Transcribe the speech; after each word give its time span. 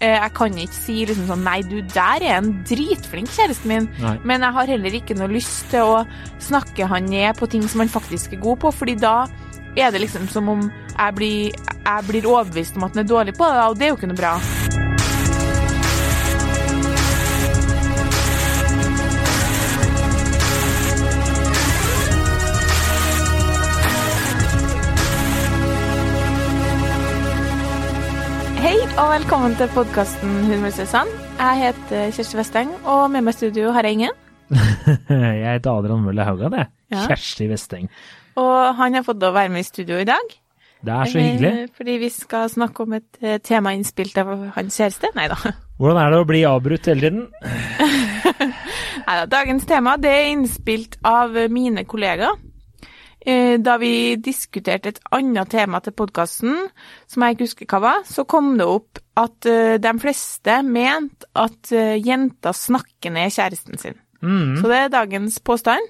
Eh, 0.00 0.16
jeg 0.16 0.32
kan 0.32 0.56
ikke 0.56 0.76
si 0.76 0.94
liksom 1.04 1.26
sånn 1.28 1.42
Nei, 1.44 1.58
du, 1.68 1.80
der 1.92 2.24
er 2.24 2.38
en 2.38 2.52
dritflink 2.68 3.28
kjæresten 3.34 3.68
min. 3.68 3.88
Nei. 4.00 4.16
Men 4.24 4.46
jeg 4.46 4.56
har 4.56 4.72
heller 4.74 4.96
ikke 4.96 5.16
noe 5.18 5.28
lyst 5.32 5.68
til 5.72 5.92
å 5.92 6.02
snakke 6.40 6.88
han 6.88 7.10
ned 7.12 7.36
på 7.36 7.50
ting 7.52 7.66
som 7.68 7.84
han 7.84 7.92
faktisk 7.92 8.36
er 8.36 8.44
god 8.44 8.62
på, 8.64 8.72
fordi 8.80 8.96
da 9.00 9.16
er 9.76 9.92
det 9.92 10.02
liksom 10.02 10.26
som 10.32 10.48
om 10.50 10.64
jeg 10.70 11.16
blir, 11.16 11.66
jeg 11.84 12.08
blir 12.08 12.30
overbevist 12.32 12.80
om 12.80 12.88
at 12.88 12.96
han 12.96 13.04
er 13.04 13.12
dårlig 13.12 13.36
på 13.38 13.52
det, 13.52 13.66
og 13.68 13.76
det 13.78 13.86
er 13.86 13.92
jo 13.94 14.00
ikke 14.00 14.10
noe 14.10 14.24
bra. 14.24 14.89
Og 29.00 29.08
velkommen 29.14 29.54
til 29.56 29.68
podkasten 29.72 30.32
Humorstressan. 30.44 31.08
Jeg 31.38 31.56
heter 31.60 32.10
Kjersti 32.12 32.36
Westeng, 32.36 32.72
og 32.84 33.06
med 33.08 33.24
meg 33.24 33.32
i 33.32 33.38
studio 33.38 33.70
har 33.72 33.86
jeg 33.88 33.96
ingen. 33.96 34.18
Jeg 35.08 35.54
heter 35.54 35.70
Adrian 35.72 36.02
Mølle 36.04 36.26
Haugan, 36.26 36.56
jeg. 36.58 36.68
Ja. 36.92 37.06
Kjersti 37.08 37.46
Vesteng. 37.48 37.86
Og 38.40 38.74
han 38.76 38.98
har 38.98 39.06
fått 39.06 39.22
å 39.24 39.30
være 39.32 39.52
med 39.54 39.64
i 39.64 39.68
studio 39.68 40.00
i 40.02 40.04
dag. 40.08 40.34
Det 40.84 40.92
er 40.92 41.12
så 41.12 41.22
hyggelig. 41.22 41.52
Eh, 41.62 41.70
Fordi 41.78 41.96
vi 42.02 42.10
skal 42.12 42.52
snakke 42.52 42.84
om 42.84 42.98
et 42.98 43.22
eh, 43.22 43.38
tema 43.44 43.72
innspilt 43.76 44.20
av 44.20 44.34
hans 44.58 44.76
kjæreste. 44.82 45.14
Nei 45.16 45.30
da. 45.32 45.38
Hvordan 45.80 46.02
er 46.02 46.12
det 46.12 46.20
å 46.20 46.28
bli 46.28 46.44
avbrutt 46.50 46.90
hele 46.92 47.06
tiden? 47.06 47.24
Neida, 49.06 49.24
Dagens 49.32 49.64
tema 49.70 49.96
det 50.02 50.12
er 50.12 50.30
innspilt 50.34 51.00
av 51.08 51.40
mine 51.48 51.86
kollegaer. 51.88 52.36
Eh, 53.26 53.58
Da 53.60 53.76
vi 53.78 54.16
diskuterte 54.16 54.88
et 54.94 55.00
annet 55.12 55.50
tema 55.52 55.80
til 55.84 55.92
podkasten, 55.92 56.54
som 57.06 57.22
jeg 57.26 57.36
ikke 57.36 57.48
husker 57.48 57.66
hva 57.66 57.80
var, 57.84 58.04
så 58.08 58.24
kom 58.28 58.54
det 58.58 58.66
opp 58.66 58.98
at 59.20 59.46
eh, 59.46 59.76
de 59.82 59.92
fleste 60.00 60.60
mente 60.64 61.28
at 61.36 61.72
eh, 61.72 61.98
jenter 62.00 62.52
snakker 62.56 63.12
ned 63.12 63.30
kjæresten 63.34 63.78
sin. 63.78 63.98
Mm. 64.22 64.56
Så 64.60 64.68
det 64.68 64.78
er 64.84 64.88
dagens 64.94 65.38
påstand. 65.44 65.84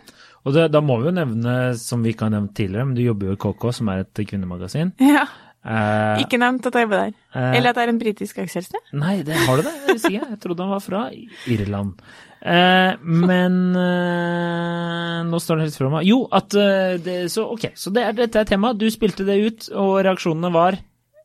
Og 0.45 0.55
det, 0.57 0.71
da 0.73 0.81
må 0.81 0.97
vi 1.01 1.11
jo 1.11 1.13
nevne, 1.13 1.55
som 1.77 2.03
vi 2.03 2.15
ikke 2.15 2.27
har 2.27 2.35
nevnt 2.35 2.55
tidligere, 2.57 2.87
men 2.89 2.97
du 2.97 3.03
jobber 3.05 3.27
jo 3.31 3.37
i 3.37 3.41
KK, 3.43 3.71
som 3.77 3.89
er 3.93 4.07
et 4.07 4.25
kvinnemagasin. 4.27 4.95
Ja, 4.99 5.27
Eh, 5.61 6.23
Ikke 6.23 6.39
nevnt 6.41 6.65
at 6.65 6.73
jeg 6.73 6.87
jobber 6.87 6.97
der. 6.97 7.11
eh, 7.37 7.57
Eller 7.59 7.69
at 7.71 7.77
jeg 7.77 7.85
er 7.85 7.91
en 7.93 7.99
britisk 8.01 8.39
ekskjæreste. 8.41 8.79
Nei, 8.97 9.19
det 9.23 9.35
har 9.37 9.59
du 9.59 9.63
det? 9.67 9.75
Det 9.91 10.13
jeg. 10.15 10.23
Jeg 10.31 10.39
trodde 10.41 10.65
han 10.65 10.71
var 10.73 10.81
fra 10.81 11.03
Irland. 11.47 12.01
Eh, 12.41 12.93
men 13.05 13.57
eh, 13.77 15.17
nå 15.29 15.41
står 15.43 15.61
det 15.61 15.67
helt 15.69 15.79
fra 15.81 15.91
meg. 15.93 16.07
Jo, 16.09 16.23
at 16.33 16.57
eh, 16.57 16.97
det, 17.05 17.17
Så 17.33 17.45
ok, 17.53 17.71
så 17.77 17.93
det 17.93 18.07
er, 18.07 18.17
dette 18.23 18.41
er 18.41 18.49
temaet. 18.49 18.81
Du 18.81 18.89
spilte 18.93 19.27
det 19.29 19.41
ut, 19.45 19.69
og 19.77 19.99
reaksjonene 20.07 20.53
var 20.55 20.81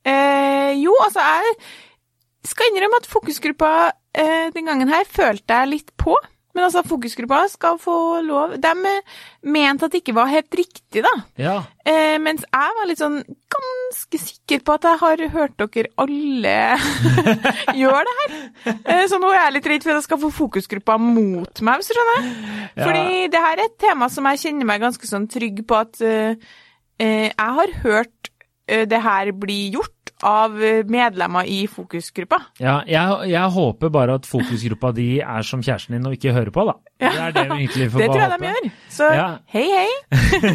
Eh, 0.05 0.75
jo, 0.77 0.93
altså, 1.01 1.17
jeg 1.17 1.55
skal 2.45 2.67
innrømme 2.69 2.99
at 3.01 3.07
fokusgruppa 3.09 3.69
eh, 4.13 4.51
den 4.53 4.67
gangen 4.69 4.91
her 4.91 5.07
følte 5.09 5.49
jeg 5.49 5.71
litt 5.71 5.87
på. 5.97 6.13
Men 6.55 6.67
altså, 6.67 6.85
fokusgruppa 6.87 7.41
skal 7.51 7.79
få 7.81 8.21
lov 8.23 8.53
De 8.61 8.71
mente 8.77 9.87
at 9.87 9.91
det 9.91 10.03
ikke 10.03 10.15
var 10.15 10.29
helt 10.31 10.53
riktig, 10.55 11.01
da. 11.03 11.15
Ja. 11.41 11.55
Eh, 11.83 12.15
mens 12.21 12.45
jeg 12.45 12.77
var 12.77 12.87
litt 12.91 13.01
sånn 13.01 13.17
ganske 13.95 14.19
sikker 14.19 14.61
på 14.65 14.75
at 14.75 14.85
jeg 14.85 14.99
har 14.99 15.21
hørt 15.31 15.55
dere 15.57 15.89
alle 16.01 16.55
gjøre 17.79 18.03
det 18.07 18.15
her. 18.19 18.35
Eh, 18.75 19.05
så 19.07 19.19
nå 19.21 19.31
er 19.31 19.39
jeg 19.39 19.55
litt 19.55 19.69
redd 19.71 19.85
for 19.85 19.93
at 19.93 19.99
jeg 20.01 20.07
skal 20.09 20.21
få 20.25 20.31
fokusgruppa 20.35 20.97
mot 20.99 21.61
meg, 21.61 21.79
hvis 21.79 21.89
du 21.89 21.95
skjønner. 21.95 22.29
Ja. 22.75 22.83
Fordi 22.83 23.27
det 23.31 23.43
her 23.45 23.57
er 23.57 23.65
et 23.65 23.79
tema 23.81 24.09
som 24.11 24.27
jeg 24.31 24.43
kjenner 24.43 24.67
meg 24.67 24.83
ganske 24.83 25.09
sånn 25.09 25.29
trygg 25.31 25.63
på 25.67 25.79
at 25.79 26.01
eh, 26.03 26.35
jeg 26.99 27.31
har 27.39 27.75
hørt 27.83 28.31
det 28.65 28.97
her 28.97 29.29
bli 29.37 29.69
gjort 29.75 29.94
av 30.23 30.55
eh, 30.63 30.83
medlemmer 30.87 31.43
i 31.51 31.65
fokusgruppa. 31.67 32.37
Ja, 32.63 32.77
jeg, 32.87 33.29
jeg 33.33 33.49
håper 33.51 33.89
bare 33.91 34.15
at 34.15 34.25
fokusgruppa 34.29 34.93
di 34.95 35.19
er 35.19 35.43
som 35.43 35.61
kjæresten 35.65 35.97
din 35.97 36.05
og 36.07 36.15
ikke 36.15 36.31
hører 36.33 36.53
på, 36.55 36.63
da. 36.69 36.77
Det 37.03 37.11
er 37.19 37.35
det 37.35 37.43
vi 37.51 37.57
egentlig 37.65 37.89
får 37.91 37.99
håpe. 37.99 38.05
Det 38.05 38.07
tror 38.13 38.21
jeg 38.21 38.31
håpe. 38.31 38.39
de 38.39 38.53
gjør. 38.53 38.71
Så 38.95 39.09
Ja. 39.15 39.27
hei, 39.51 39.65
hei. 39.75 39.91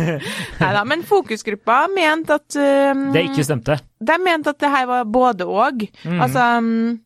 Nei 0.62 0.72
da, 0.78 0.84
men 0.88 1.04
fokusgruppa 1.06 1.82
mente 1.94 2.38
at 2.40 2.56
um, 2.96 3.04
Det 3.14 3.26
ikke 3.28 3.44
stemte. 3.46 3.76
De 4.00 4.16
mente 4.24 4.50
at 4.54 4.58
det 4.64 4.70
her 4.72 4.86
var 4.88 5.04
både 5.04 5.46
og. 5.46 5.84
Mm. 6.04 6.20
Altså 6.24 6.46
vi- 6.64 6.98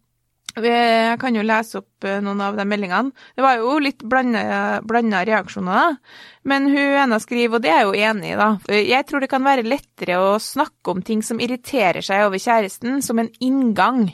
Jeg 0.55 1.19
kan 1.19 1.35
jo 1.35 1.43
lese 1.43 1.81
opp 1.81 2.07
eh, 2.07 2.21
noen 2.23 2.43
av 2.45 2.59
de 2.59 2.67
meldingene. 2.69 3.11
Det 3.35 3.43
var 3.43 3.59
jo 3.59 3.75
litt 3.83 4.05
blanda 4.07 5.23
reaksjoner, 5.27 5.79
da. 5.81 6.19
Men 6.47 6.69
hun 6.71 6.99
ene 7.03 7.19
skriver, 7.23 7.59
og 7.59 7.65
det 7.65 7.73
er 7.73 7.81
jeg 7.83 7.89
jo 7.89 8.11
enig 8.11 8.35
i, 8.35 8.37
da. 8.39 8.51
Jeg 8.79 9.09
tror 9.09 9.25
det 9.25 9.31
kan 9.33 9.47
være 9.47 9.67
lettere 9.67 10.21
å 10.23 10.37
snakke 10.39 10.95
om 10.95 11.03
ting 11.03 11.25
som 11.27 11.43
irriterer 11.43 12.05
seg 12.05 12.29
over 12.29 12.43
kjæresten, 12.43 13.01
som 13.03 13.19
en 13.19 13.33
inngang. 13.43 14.07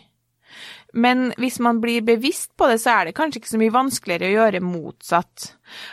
Men 0.93 1.31
hvis 1.39 1.61
man 1.63 1.79
blir 1.83 2.03
bevisst 2.03 2.51
på 2.59 2.67
det, 2.71 2.81
så 2.83 2.97
er 2.97 3.09
det 3.09 3.17
kanskje 3.19 3.43
ikke 3.43 3.53
så 3.53 3.61
mye 3.61 3.75
vanskeligere 3.75 4.31
å 4.31 4.37
gjøre 4.39 4.63
motsatt. 4.65 5.53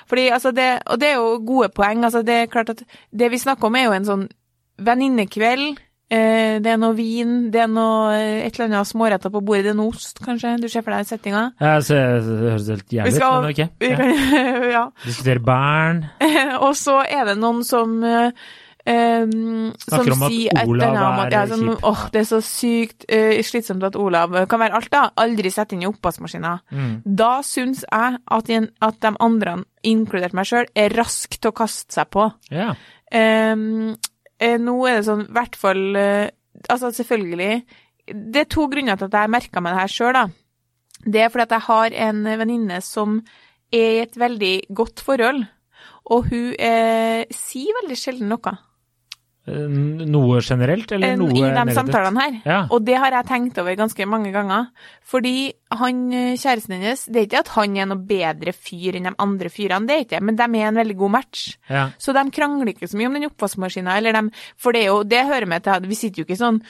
Fordi, 0.09 0.29
altså 0.33 0.53
det, 0.55 0.69
og 0.87 1.01
det 1.01 1.11
er 1.11 1.19
jo 1.19 1.37
gode 1.45 1.69
poeng. 1.75 2.05
Altså 2.07 2.23
det 2.25 2.39
er 2.41 2.51
klart 2.51 2.71
at 2.73 2.81
det 3.11 3.29
vi 3.33 3.41
snakker 3.41 3.69
om, 3.69 3.77
er 3.77 3.89
jo 3.89 3.97
en 3.97 4.07
sånn 4.07 4.25
venninnekveld. 4.87 5.83
Eh, 6.09 6.59
det 6.63 6.71
er 6.71 6.77
noe 6.79 6.95
vin, 6.95 7.49
det 7.51 7.59
er 7.65 7.67
noe 7.67 8.13
eh, 8.15 8.45
et 8.45 8.55
eller 8.55 8.69
annet 8.69 8.87
småretter 8.87 9.31
på 9.33 9.41
bordet, 9.43 9.65
det 9.65 9.73
er 9.73 9.79
noe 9.79 9.91
ost, 9.91 10.21
kanskje? 10.23 10.53
Du 10.63 10.69
ser 10.71 10.85
for 10.85 10.95
deg 10.95 11.03
settinga? 11.09 11.41
Ja, 11.59 11.73
så, 11.83 11.97
det 12.23 12.37
høres 12.45 12.69
helt 12.71 12.93
jævlig 12.95 13.17
ut, 13.17 13.25
men 13.25 13.49
ok. 13.51 13.61
Vi 13.81 13.89
Ja. 13.91 13.97
kan- 13.99 14.69
ja. 14.77 14.85
Diskutere 15.03 15.43
barn. 15.43 16.05
og 16.65 16.71
så 16.79 17.01
er 17.03 17.25
det 17.33 17.37
noen 17.41 17.63
som 17.67 17.99
som 18.87 19.31
Snakker 19.83 20.13
om 20.15 20.21
at 20.23 20.61
Olav 20.63 20.93
annet 20.95 21.33
ja, 21.35 21.41
som, 21.49 21.59
sånn, 21.59 21.71
kjip. 21.73 21.81
åh, 21.89 22.03
det 22.13 22.19
er 22.21 22.27
så 22.29 22.37
sykt 22.39 23.03
uh, 23.11 23.41
slitsomt 23.43 23.83
at 23.83 23.97
Olav 23.99 24.37
kan 24.47 24.61
være 24.61 24.77
alt, 24.79 24.87
da. 24.93 25.01
Aldri 25.19 25.51
sette 25.51 25.75
inn 25.75 25.83
i 25.83 25.89
oppvaskmaskina. 25.89 26.53
Mm. 26.71 26.93
Da 27.03 27.33
syns 27.43 27.83
jeg 27.83 28.19
at, 28.23 28.49
en, 28.55 28.69
at 28.87 29.01
de 29.03 29.11
andre, 29.27 29.57
inkludert 29.83 30.31
meg 30.39 30.47
sjøl, 30.47 30.69
er 30.71 30.95
raske 30.95 31.35
til 31.35 31.51
å 31.51 31.57
kaste 31.59 31.97
seg 31.99 32.07
på. 32.15 32.29
Ja. 32.53 32.69
Ehm, 33.11 33.91
eh, 33.91 34.07
nå 34.61 34.75
er 34.85 34.99
det 34.99 35.07
sånn, 35.07 35.25
i 35.27 35.33
hvert 35.33 35.55
fall 35.57 35.83
eh, 35.97 36.29
Altså, 36.73 36.89
selvfølgelig 36.89 37.51
Det 38.09 38.41
er 38.41 38.47
to 38.49 38.63
grunner 38.71 38.97
til 38.97 39.09
at 39.11 39.17
jeg 39.19 39.29
merka 39.29 39.61
meg 39.61 39.75
det 39.75 39.81
her 39.83 39.91
sjøl, 39.93 40.15
da. 40.15 40.23
Det 41.05 41.21
er 41.21 41.29
fordi 41.29 41.45
at 41.45 41.53
jeg 41.53 41.65
har 41.67 41.95
en 42.07 42.23
venninne 42.41 42.79
som 42.81 43.19
er 43.69 43.91
i 43.91 43.99
et 44.01 44.15
veldig 44.17 44.53
godt 44.73 45.03
forhold, 45.05 45.43
og 46.09 46.29
hun 46.31 46.55
eh, 46.55 47.27
sier 47.35 47.77
veldig 47.81 47.97
sjelden 47.99 48.31
noe. 48.31 48.53
Eh, 49.47 49.67
Noe 50.11 50.41
generelt, 50.43 50.91
eller 50.91 51.15
noe 51.15 51.31
I 51.31 51.39
de 51.39 51.45
negativt? 51.47 51.77
samtalene 51.77 52.23
her. 52.23 52.33
Ja. 52.45 52.57
Og 52.75 52.83
det 52.83 52.97
har 52.99 53.15
jeg 53.15 53.27
tenkt 53.29 53.59
over 53.61 53.77
ganske 53.79 54.07
mange 54.09 54.33
ganger. 54.35 54.67
Fordi 55.07 55.53
han, 55.71 56.01
eh, 56.11 56.35
kjæresten 56.35 56.75
hennes 56.75 57.05
Det 57.05 57.15
er 57.15 57.27
ikke 57.27 57.39
at 57.39 57.53
han 57.55 57.77
er 57.77 57.85
noe 57.85 58.03
bedre 58.09 58.51
fyr 58.51 58.97
enn 58.97 59.07
de 59.07 59.15
andre 59.17 59.49
fyrene, 59.49 59.87
det 59.87 59.95
er 59.95 60.05
ikke 60.05 60.21
men 60.21 60.35
de 60.35 60.43
er 60.43 60.67
en 60.67 60.75
veldig 60.75 60.97
god 60.97 61.11
match. 61.11 61.57
Ja. 61.69 61.91
Så 61.97 62.13
de 62.13 62.31
krangler 62.31 62.73
ikke 62.73 62.89
så 62.89 62.97
mye 62.97 63.07
om 63.07 63.13
den 63.13 63.29
oppvaskmaskina, 63.29 63.97
eller 63.97 64.13
de 64.13 64.31
For 64.57 64.71
det 64.73 64.83
er 64.83 64.87
jo 64.87 65.03
Det 65.03 65.25
hører 65.25 65.47
med 65.47 65.63
til 65.63 65.87
Vi 65.87 65.95
sitter 65.95 66.21
jo 66.21 66.25
ikke 66.25 66.43
sånn 66.43 66.61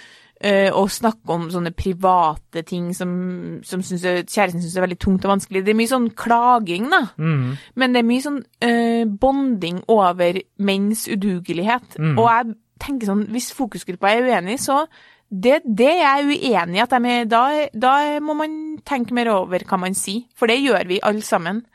eh, 0.42 0.70
og 0.70 0.92
snakker 0.92 1.34
om 1.34 1.50
sånne 1.50 1.74
private 1.74 2.64
ting 2.64 2.94
som, 2.94 3.60
som 3.64 3.82
synes, 3.82 4.04
kjæresten 4.30 4.62
syns 4.62 4.78
er 4.78 4.86
veldig 4.86 5.00
tungt 5.00 5.26
og 5.26 5.34
vanskelig. 5.34 5.64
Det 5.66 5.74
er 5.74 5.80
mye 5.80 5.90
sånn 5.90 6.12
klaging, 6.14 6.90
da. 6.92 7.08
Mm. 7.18 7.58
Men 7.76 7.94
det 7.94 8.04
er 8.04 8.08
mye 8.08 8.22
sånn 8.22 8.40
uh, 8.62 9.06
bonding 9.06 9.82
over 9.90 10.38
menns 10.60 11.08
udugelighet. 11.08 11.98
Mm. 11.98 12.20
Og 12.20 12.30
jeg 12.30 12.56
tenker 12.82 13.10
sånn, 13.10 13.28
hvis 13.34 13.52
fokusgruppa 13.58 14.12
er 14.12 14.28
uenig, 14.28 14.60
så 14.64 14.84
det, 15.28 15.60
det 15.66 15.90
er 15.92 16.22
jeg 16.24 16.28
uenig 16.28 16.80
i. 16.80 16.84
at 16.84 16.94
de 16.94 17.12
er, 17.12 17.26
da, 17.30 17.44
da 17.74 17.96
må 18.24 18.38
man 18.40 18.52
tenke 18.88 19.16
mer 19.16 19.32
over 19.34 19.66
hva 19.68 19.80
man 19.82 19.98
sier, 19.98 20.28
for 20.38 20.48
det 20.48 20.62
gjør 20.62 20.88
vi 20.88 21.02
alle 21.04 21.26
sammen. 21.26 21.66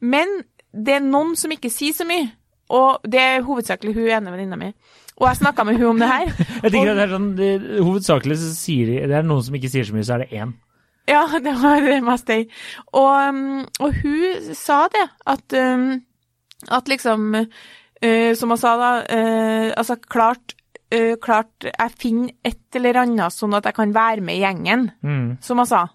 Men 0.00 0.42
det 0.72 0.98
er 0.98 1.04
noen 1.06 1.36
som 1.38 1.52
ikke 1.52 1.72
sier 1.72 1.96
så 1.96 2.06
mye, 2.08 2.28
og 2.70 3.06
det 3.08 3.20
er 3.20 3.46
hovedsakelig 3.46 3.96
hun 3.96 4.10
ene 4.10 4.34
venninna 4.34 4.58
mi. 4.60 4.72
Og 5.20 5.26
jeg 5.28 5.40
snakka 5.42 5.64
med 5.68 5.76
hun 5.76 5.90
om 5.94 6.00
det 6.00 6.08
her. 6.08 6.30
Jeg 6.64 6.72
tenker 6.72 6.94
at 6.94 6.96
det 6.96 7.02
er 7.04 7.10
sånn, 7.12 7.30
det, 7.36 7.48
Hovedsakelig 7.84 8.36
så 8.40 8.46
sier 8.56 8.88
de 8.88 8.94
Det 9.10 9.16
er 9.18 9.26
noen 9.28 9.42
som 9.44 9.56
ikke 9.58 9.68
sier 9.68 9.84
så 9.84 9.92
mye, 9.92 10.04
så 10.08 10.14
er 10.16 10.22
det 10.24 10.38
én. 10.40 10.54
Ja, 11.10 11.26
det 11.46 11.52
var 11.60 11.82
det 11.84 11.98
mest 12.06 12.30
jeg. 12.32 12.46
Og, 12.94 13.10
um, 13.28 13.66
og 13.84 13.98
hun 14.00 14.54
sa 14.56 14.86
det, 14.94 15.04
at, 15.28 15.44
um, 15.60 15.90
at 16.72 16.88
liksom 16.88 17.34
uh, 18.04 18.32
Som 18.34 18.50
han 18.54 18.58
sa 18.60 18.76
da, 18.80 18.90
uh, 19.04 19.68
altså 19.76 19.96
klart, 20.00 20.54
uh, 20.94 21.16
klart 21.22 21.66
jeg 21.68 21.96
finner 21.98 22.32
et 22.44 22.78
eller 22.80 23.02
annet 23.04 23.32
sånn 23.34 23.54
at 23.58 23.64
jeg 23.68 23.74
kan 23.76 23.92
være 23.94 24.20
med 24.24 24.36
i 24.38 24.44
gjengen, 24.44 24.90
Mm. 25.02 25.38
som 25.42 25.58
han 25.58 25.66
sa. 25.66 25.86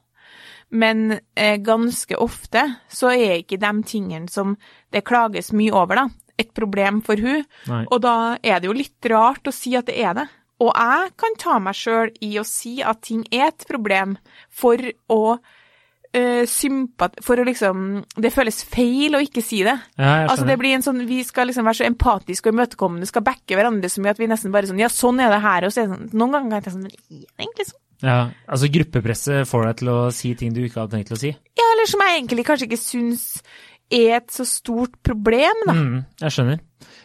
Men 0.72 1.20
ganske 1.62 2.18
ofte 2.20 2.64
så 2.90 3.12
er 3.14 3.38
ikke 3.38 3.60
de 3.62 3.70
tingene 3.88 4.28
som 4.30 4.58
det 4.92 5.04
klages 5.06 5.54
mye 5.54 5.72
over, 5.72 5.96
da, 5.96 6.08
et 6.42 6.50
problem 6.58 7.02
for 7.06 7.16
hun. 7.22 7.46
Nei. 7.70 7.86
Og 7.92 8.02
da 8.02 8.38
er 8.44 8.60
det 8.60 8.68
jo 8.68 8.74
litt 8.74 9.08
rart 9.08 9.46
å 9.48 9.54
si 9.54 9.76
at 9.78 9.86
det 9.86 9.96
er 10.04 10.14
det. 10.18 10.26
Og 10.60 10.72
jeg 10.74 11.12
kan 11.22 11.36
ta 11.40 11.60
meg 11.60 11.76
sjøl 11.76 12.12
i 12.24 12.34
å 12.40 12.44
si 12.48 12.82
at 12.82 13.02
ting 13.06 13.24
er 13.32 13.50
et 13.54 13.66
problem, 13.70 14.18
for 14.50 14.76
å 15.12 15.38
eh. 16.16 17.22
For 17.26 17.42
å 17.42 17.46
liksom 17.48 17.86
Det 18.16 18.32
føles 18.34 18.62
feil 18.72 19.18
å 19.18 19.24
ikke 19.24 19.44
si 19.44 19.64
det. 19.68 19.76
Ja, 20.00 20.26
Altså 20.30 20.48
det 20.48 20.58
blir 20.62 20.76
en 20.78 20.86
sånn, 20.86 21.04
Vi 21.08 21.22
skal 21.28 21.50
liksom 21.52 21.68
være 21.68 21.82
så 21.82 21.88
empatiske 21.90 22.50
og 22.50 22.56
imøtekommende, 22.56 23.10
skal 23.10 23.26
backe 23.26 23.58
hverandre 23.58 23.92
så 23.92 24.04
mye 24.04 24.16
at 24.16 24.22
vi 24.22 24.30
nesten 24.32 24.54
bare 24.56 24.70
sånn 24.70 24.80
Ja, 24.82 24.92
sånn 24.92 25.20
er 25.24 25.34
det 25.34 25.42
her. 25.44 25.68
Og 25.68 25.76
så 25.76 25.84
er 25.84 25.90
det 25.90 25.98
sånn 25.98 26.14
Noen 26.16 26.38
ganger 26.38 26.50
kan 26.56 26.64
jeg 26.64 26.78
sånn 26.78 26.88
Men 26.88 27.48
egentlig 27.48 27.70
sånn? 27.72 27.82
Ja, 28.04 28.18
altså 28.52 28.68
gruppepresset 28.70 29.48
får 29.48 29.70
deg 29.70 29.78
til 29.80 29.90
å 29.94 30.00
si 30.14 30.34
ting 30.38 30.52
du 30.54 30.60
ikke 30.66 30.82
hadde 30.84 30.98
tenkt 30.98 31.10
til 31.10 31.16
å 31.16 31.22
si. 31.22 31.32
Ja, 31.32 31.68
eller 31.72 31.88
som 31.90 32.04
jeg 32.04 32.20
egentlig 32.20 32.46
kanskje 32.48 32.68
ikke 32.68 32.82
syns 32.82 33.24
er 33.94 34.18
et 34.18 34.34
så 34.34 34.46
stort 34.50 34.98
problem, 35.06 35.62
da. 35.70 35.76
Mm, 35.78 36.00
jeg 36.22 36.36
skjønner. 36.36 36.60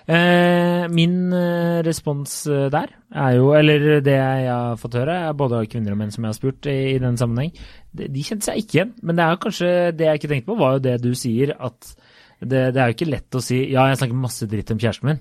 Eh, 0.08 0.84
min 0.90 1.32
eh, 1.36 1.80
respons 1.86 2.32
eh, 2.48 2.68
der 2.72 2.94
er 3.10 3.34
jo, 3.36 3.50
eller 3.54 4.00
det 4.04 4.16
jeg 4.16 4.46
har 4.48 4.78
fått 4.80 4.96
høre, 4.96 5.16
er 5.28 5.36
både 5.36 5.64
kvinner 5.70 5.94
og 5.94 6.00
menn 6.00 6.14
som 6.14 6.24
jeg 6.24 6.32
har 6.32 6.38
spurt 6.38 6.68
i, 6.70 6.96
den 7.02 7.18
sammenheng, 7.20 7.52
de, 7.92 8.24
kjente 8.24 8.48
seg 8.48 8.62
ikke 8.62 8.78
igjen. 8.78 8.94
Men 9.04 9.18
det 9.18 9.26
er 9.26 9.42
kanskje 9.44 9.72
det 9.96 10.08
jeg 10.08 10.20
ikke 10.20 10.32
tenkte 10.32 10.50
på, 10.52 10.58
var 10.60 10.76
jo 10.76 10.84
det 10.88 10.96
du 11.04 11.10
sier, 11.18 11.52
at 11.58 11.92
det, 12.40 12.70
det 12.72 12.80
er 12.80 12.88
jo 12.88 12.96
ikke 12.96 13.10
lett 13.10 13.36
å 13.36 13.44
si 13.44 13.60
ja, 13.68 13.90
jeg 13.90 14.00
snakker 14.00 14.22
masse 14.22 14.48
dritt 14.48 14.72
om 14.72 14.80
kjæresten 14.80 15.10
min. 15.10 15.20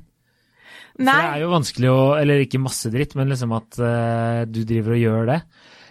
For 0.99 1.07
det 1.07 1.27
er 1.31 1.41
jo 1.43 1.51
vanskelig 1.53 1.89
å 1.91 1.99
Eller 2.19 2.41
ikke 2.43 2.59
masse 2.59 2.89
dritt, 2.91 3.13
men 3.15 3.29
liksom 3.31 3.53
at 3.55 3.77
uh, 3.79 4.41
du 4.49 4.63
driver 4.67 4.95
og 4.95 5.03
gjør 5.03 5.29
det. 5.29 5.37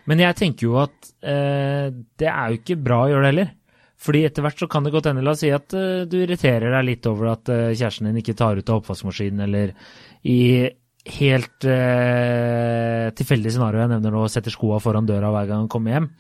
Men 0.08 0.22
jeg 0.24 0.36
tenker 0.36 0.68
jo 0.68 0.74
at 0.80 0.96
uh, 1.24 1.88
det 1.92 2.28
er 2.28 2.52
jo 2.52 2.58
ikke 2.60 2.78
bra 2.80 3.02
å 3.04 3.10
gjøre 3.12 3.24
det 3.24 3.30
heller. 3.32 3.54
Fordi 3.98 4.24
etter 4.28 4.44
hvert 4.46 4.60
så 4.62 4.68
kan 4.70 4.86
det 4.86 4.92
godt 4.94 5.08
hende, 5.10 5.24
la 5.26 5.34
oss 5.34 5.42
si 5.42 5.52
at 5.54 5.74
uh, 5.74 6.04
du 6.06 6.20
irriterer 6.20 6.70
deg 6.76 6.86
litt 6.86 7.06
over 7.10 7.32
at 7.32 7.50
uh, 7.50 7.70
kjæresten 7.72 8.10
din 8.10 8.20
ikke 8.22 8.36
tar 8.38 8.60
ut 8.60 8.70
av 8.70 8.82
oppvaskmaskinen, 8.82 9.42
eller 9.48 9.72
i 10.28 10.68
helt 11.18 11.66
uh, 11.66 13.08
tilfeldig 13.16 13.54
scenario 13.54 13.82
jeg 13.82 13.94
nevner 13.94 14.14
nå, 14.14 14.26
setter 14.30 14.54
skoa 14.54 14.78
foran 14.82 15.08
døra 15.08 15.32
hver 15.34 15.48
gang 15.50 15.64
han 15.64 15.72
kommer 15.72 15.96
hjem. 15.96 16.12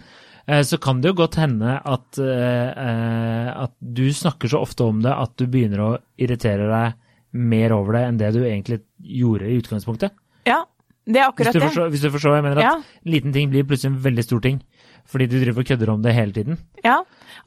Eh, 0.48 0.62
så 0.64 0.78
kan 0.80 1.02
det 1.02 1.12
jo 1.12 1.18
godt 1.20 1.36
hende 1.36 1.76
at, 1.76 2.18
eh, 2.18 2.68
eh, 2.72 3.48
at 3.64 3.74
du 3.80 4.06
snakker 4.12 4.48
så 4.48 4.62
ofte 4.64 4.86
om 4.88 5.02
det 5.04 5.12
at 5.12 5.36
du 5.36 5.44
begynner 5.46 5.82
å 5.84 5.90
irritere 6.16 6.70
deg 6.70 6.94
mer 7.36 7.74
over 7.76 7.98
det 7.98 8.04
enn 8.06 8.20
det 8.20 8.32
du 8.32 8.40
egentlig 8.46 8.80
gjorde 8.96 9.44
i 9.44 9.58
utgangspunktet. 9.60 10.16
Ja, 10.48 10.62
det 11.04 11.20
er 11.20 11.28
akkurat 11.28 11.52
hvis 11.52 11.60
det. 11.60 11.66
forstår, 11.68 11.90
hvis 11.92 12.00
du 12.06 12.10
forstår 12.14 12.38
jeg 12.38 12.46
mener, 12.46 12.58
at 12.58 12.64
Ja. 12.64 12.82
liten 13.04 13.32
ting 13.32 13.50
blir 13.50 13.64
plutselig 13.68 13.92
en 13.92 14.02
veldig 14.02 14.24
stor 14.24 14.40
ting. 14.40 14.62
Fordi 15.08 15.28
du 15.30 15.38
driver 15.40 15.64
og 15.64 15.70
kødder 15.70 15.94
om 15.94 16.02
det 16.04 16.12
hele 16.16 16.36
tiden. 16.36 16.58
Ja. 16.84 16.98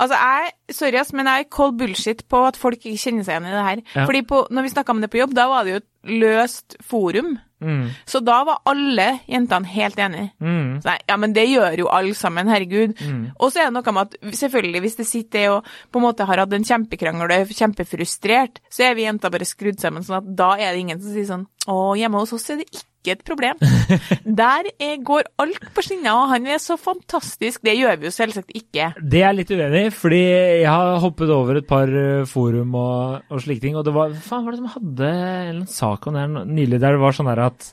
Altså, 0.02 0.18
jeg, 0.18 0.52
sorry 0.74 0.98
ass, 1.02 1.14
men 1.14 1.30
jeg 1.30 1.50
cold 1.54 1.78
bullshit 1.78 2.24
på 2.32 2.42
at 2.48 2.58
folk 2.58 2.82
ikke 2.82 2.98
kjenner 2.98 3.28
seg 3.28 3.38
igjen 3.38 3.52
i 3.52 3.54
det 3.54 3.68
her. 3.68 3.86
Ja. 3.94 4.06
Fordi 4.10 4.24
på, 4.26 4.42
når 4.50 4.66
vi 4.66 4.74
snakka 4.74 4.96
om 4.96 5.04
det 5.04 5.12
på 5.14 5.22
jobb, 5.22 5.36
da 5.38 5.48
var 5.52 5.68
det 5.68 5.76
jo 5.76 5.82
et 5.84 5.90
løst 6.22 6.78
forum. 6.82 7.36
Mm. 7.62 7.92
Så 8.10 8.20
da 8.26 8.40
var 8.48 8.64
alle 8.66 9.08
jentene 9.30 9.70
helt 9.70 10.00
enige. 10.02 10.32
Mm. 10.42 10.82
Så 10.82 10.90
nei, 10.90 10.98
ja, 11.12 11.18
men 11.22 11.36
det 11.38 11.46
gjør 11.52 11.78
jo 11.84 11.92
alle 11.94 12.18
sammen, 12.18 12.50
herregud. 12.50 12.96
Mm. 12.98 13.24
Og 13.38 13.54
så 13.54 13.62
er 13.62 13.70
det 13.70 13.76
noe 13.78 13.94
med 13.94 14.10
at 14.10 14.38
selvfølgelig, 14.42 14.82
hvis 14.88 14.98
det 14.98 15.08
sitter 15.10 15.58
og 15.58 15.70
på 15.94 16.02
en 16.02 16.08
måte 16.08 16.26
har 16.26 16.42
hatt 16.42 16.58
en 16.58 16.66
kjempekrangel 16.66 17.28
og 17.28 17.36
er 17.38 17.58
kjempefrustrert, 17.62 18.64
så 18.74 18.90
er 18.90 18.98
vi 18.98 19.06
jenter 19.06 19.34
bare 19.34 19.50
skrudd 19.50 19.82
sammen 19.84 20.06
sånn 20.08 20.24
at 20.24 20.34
da 20.42 20.56
er 20.58 20.74
det 20.74 20.86
ingen 20.88 21.04
som 21.04 21.14
sier 21.14 21.30
sånn 21.30 21.46
Å, 21.70 21.94
hjemme 21.94 22.24
hos 22.24 22.32
oss 22.34 22.48
er 22.50 22.62
det 22.64 22.72
ikke 22.74 23.14
et 23.14 23.22
problem. 23.26 23.60
Der 24.42 24.70
er, 24.82 24.96
går 25.06 25.28
alt 25.42 25.68
på 25.76 25.84
skinner, 25.86 26.16
og 26.16 26.32
han 26.32 26.48
er 26.50 26.62
så 26.62 26.78
fantastisk. 26.80 27.62
Det 27.66 27.76
gjør 27.78 28.00
vi 28.02 28.08
jo 28.10 28.14
selvsagt 28.16 28.56
ikke. 28.58 28.88
Det 28.98 29.22
er 29.22 29.28
jeg 29.28 29.38
litt 29.40 29.54
uenig 29.54 29.84
i, 29.86 29.92
fordi 29.94 30.22
jeg 30.24 30.72
har 30.72 30.98
hoppet 31.04 31.34
over 31.34 31.60
et 31.62 31.70
par 31.70 31.92
eh, 31.92 32.24
forum 32.30 32.74
og, 32.80 33.30
og 33.30 33.44
slike 33.46 33.62
ting. 33.62 33.78
Og 33.78 33.86
det 33.86 33.94
var 33.94 34.16
faen 34.26 34.48
var 34.48 34.58
det 34.58 34.62
som 34.64 34.74
hadde 34.74 35.12
en 35.52 35.62
sak 35.70 36.10
om 36.10 36.18
det 36.18 36.26
nylig, 36.50 36.82
der 36.82 36.98
det 36.98 37.04
var 37.06 37.18
sånn 37.18 37.30
der 37.30 37.46
at, 37.46 37.72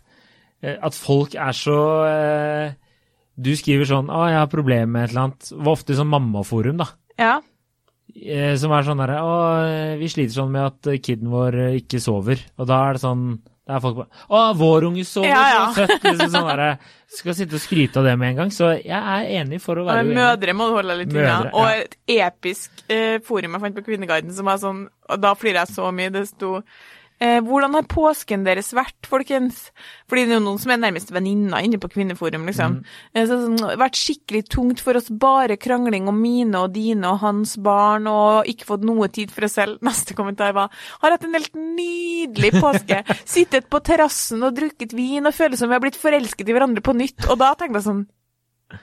eh, 0.60 0.76
at 0.76 1.00
folk 1.00 1.36
er 1.40 1.56
så 1.56 1.80
eh, 2.12 2.76
Du 3.38 3.52
skriver 3.54 3.86
sånn 3.86 4.08
'Å, 4.10 4.24
jeg 4.32 4.40
har 4.42 4.48
problemer 4.50 4.88
med 4.90 5.04
et 5.04 5.12
eller 5.12 5.28
annet'. 5.28 5.52
Det 5.52 5.64
var 5.64 5.76
ofte 5.78 5.94
sånn 5.96 6.10
mammaforum, 6.12 6.80
da. 6.82 6.88
Ja. 7.16 7.36
Eh, 8.18 8.56
Som 8.58 8.72
er 8.74 8.82
sånn 8.84 9.00
derre 9.00 9.20
'Å, 9.22 9.36
vi 10.00 10.08
sliter 10.10 10.34
sånn 10.42 10.50
med 10.52 10.66
at 10.66 10.98
kiden 11.00 11.30
vår 11.32 11.78
ikke 11.78 12.02
sover'. 12.02 12.42
Og 12.58 12.66
da 12.68 12.82
er 12.88 12.98
det 12.98 13.06
sånn 13.06 13.38
det 13.68 13.74
er 13.76 13.80
folk 13.84 13.98
bare 13.98 14.22
'Å, 14.32 14.56
vår 14.56 14.84
unge 14.88 15.02
så 15.04 15.22
Ja, 15.26 15.42
ja. 15.52 15.64
så 15.76 15.84
søtt'. 15.84 16.04
Liksom 16.06 16.30
sånn 16.32 16.46
derre 16.48 16.78
Skal 17.12 17.34
sitte 17.36 17.56
og 17.56 17.60
skryte 17.60 18.00
av 18.00 18.04
det 18.04 18.14
med 18.20 18.30
en 18.30 18.36
gang. 18.36 18.50
Så 18.52 18.68
jeg 18.84 18.96
er 18.96 19.28
enig 19.40 19.60
for 19.64 19.76
å 19.80 19.84
være 19.84 20.04
uenig. 20.04 20.16
Mødre 20.16 20.54
må 20.56 20.66
du 20.68 20.74
holde 20.76 20.96
litt 20.98 21.12
unna. 21.12 21.36
Ja. 21.44 21.52
Og 21.52 21.68
et 21.72 21.96
episk 22.08 22.82
eh, 22.88 23.18
forum 23.24 23.56
jeg 23.56 23.62
fant 23.62 23.76
på 23.78 23.84
Kvinneguiden 23.86 24.32
som 24.36 24.48
var 24.48 24.58
sånn 24.60 24.82
Og 25.08 25.20
da 25.20 25.34
flirer 25.34 25.62
jeg 25.64 25.74
så 25.76 25.88
mye. 25.92 26.10
Det 26.12 26.26
sto 26.28 26.62
eh, 27.20 27.38
Hvordan 27.44 27.76
har 27.76 27.86
påsken 27.90 28.44
deres 28.46 28.72
vært, 28.76 28.96
folkens? 29.08 29.68
Fordi 30.10 30.24
det 30.26 30.34
er 30.34 30.38
jo 30.38 30.44
noen 30.46 30.60
som 30.62 30.72
er 30.74 30.80
nærmest 30.82 31.12
venninner 31.14 31.64
inne 31.64 31.80
på 31.80 31.90
Kvinneforum, 31.92 32.46
liksom. 32.48 32.78
Eh, 33.12 33.26
så, 33.28 33.40
sånn, 33.44 33.58
vært 33.80 33.98
skikkelig 33.98 34.44
tungt 34.52 34.82
for 34.84 34.98
oss, 34.98 35.10
bare 35.10 35.58
krangling 35.60 36.10
om 36.10 36.20
mine 36.22 36.64
og 36.64 36.74
dine 36.76 37.12
og 37.12 37.22
hans 37.24 37.56
barn, 37.62 38.08
og 38.10 38.50
ikke 38.50 38.68
fått 38.72 38.86
noe 38.88 39.10
tid 39.12 39.34
for 39.34 39.48
oss 39.48 39.58
selv. 39.60 39.80
Neste 39.88 40.16
kommentar 40.18 40.54
var 40.56 40.74
Har 41.02 41.14
hatt 41.14 41.26
en 41.26 41.36
helt 41.36 41.56
nydelig 41.56 42.54
påske. 42.58 43.02
Sittet 43.36 43.70
på 43.70 43.82
terrassen 43.84 44.44
og 44.46 44.54
drukket 44.58 44.94
vin 44.96 45.26
og 45.28 45.36
føles 45.36 45.60
som 45.60 45.70
vi 45.70 45.78
har 45.78 45.84
blitt 45.84 45.98
forelsket 45.98 46.48
i 46.48 46.56
hverandre 46.56 46.84
på 46.84 46.96
nytt. 46.96 47.28
Og 47.28 47.38
da 47.40 47.54
tenkte 47.58 47.82
jeg 47.82 47.88
sånn 47.90 48.06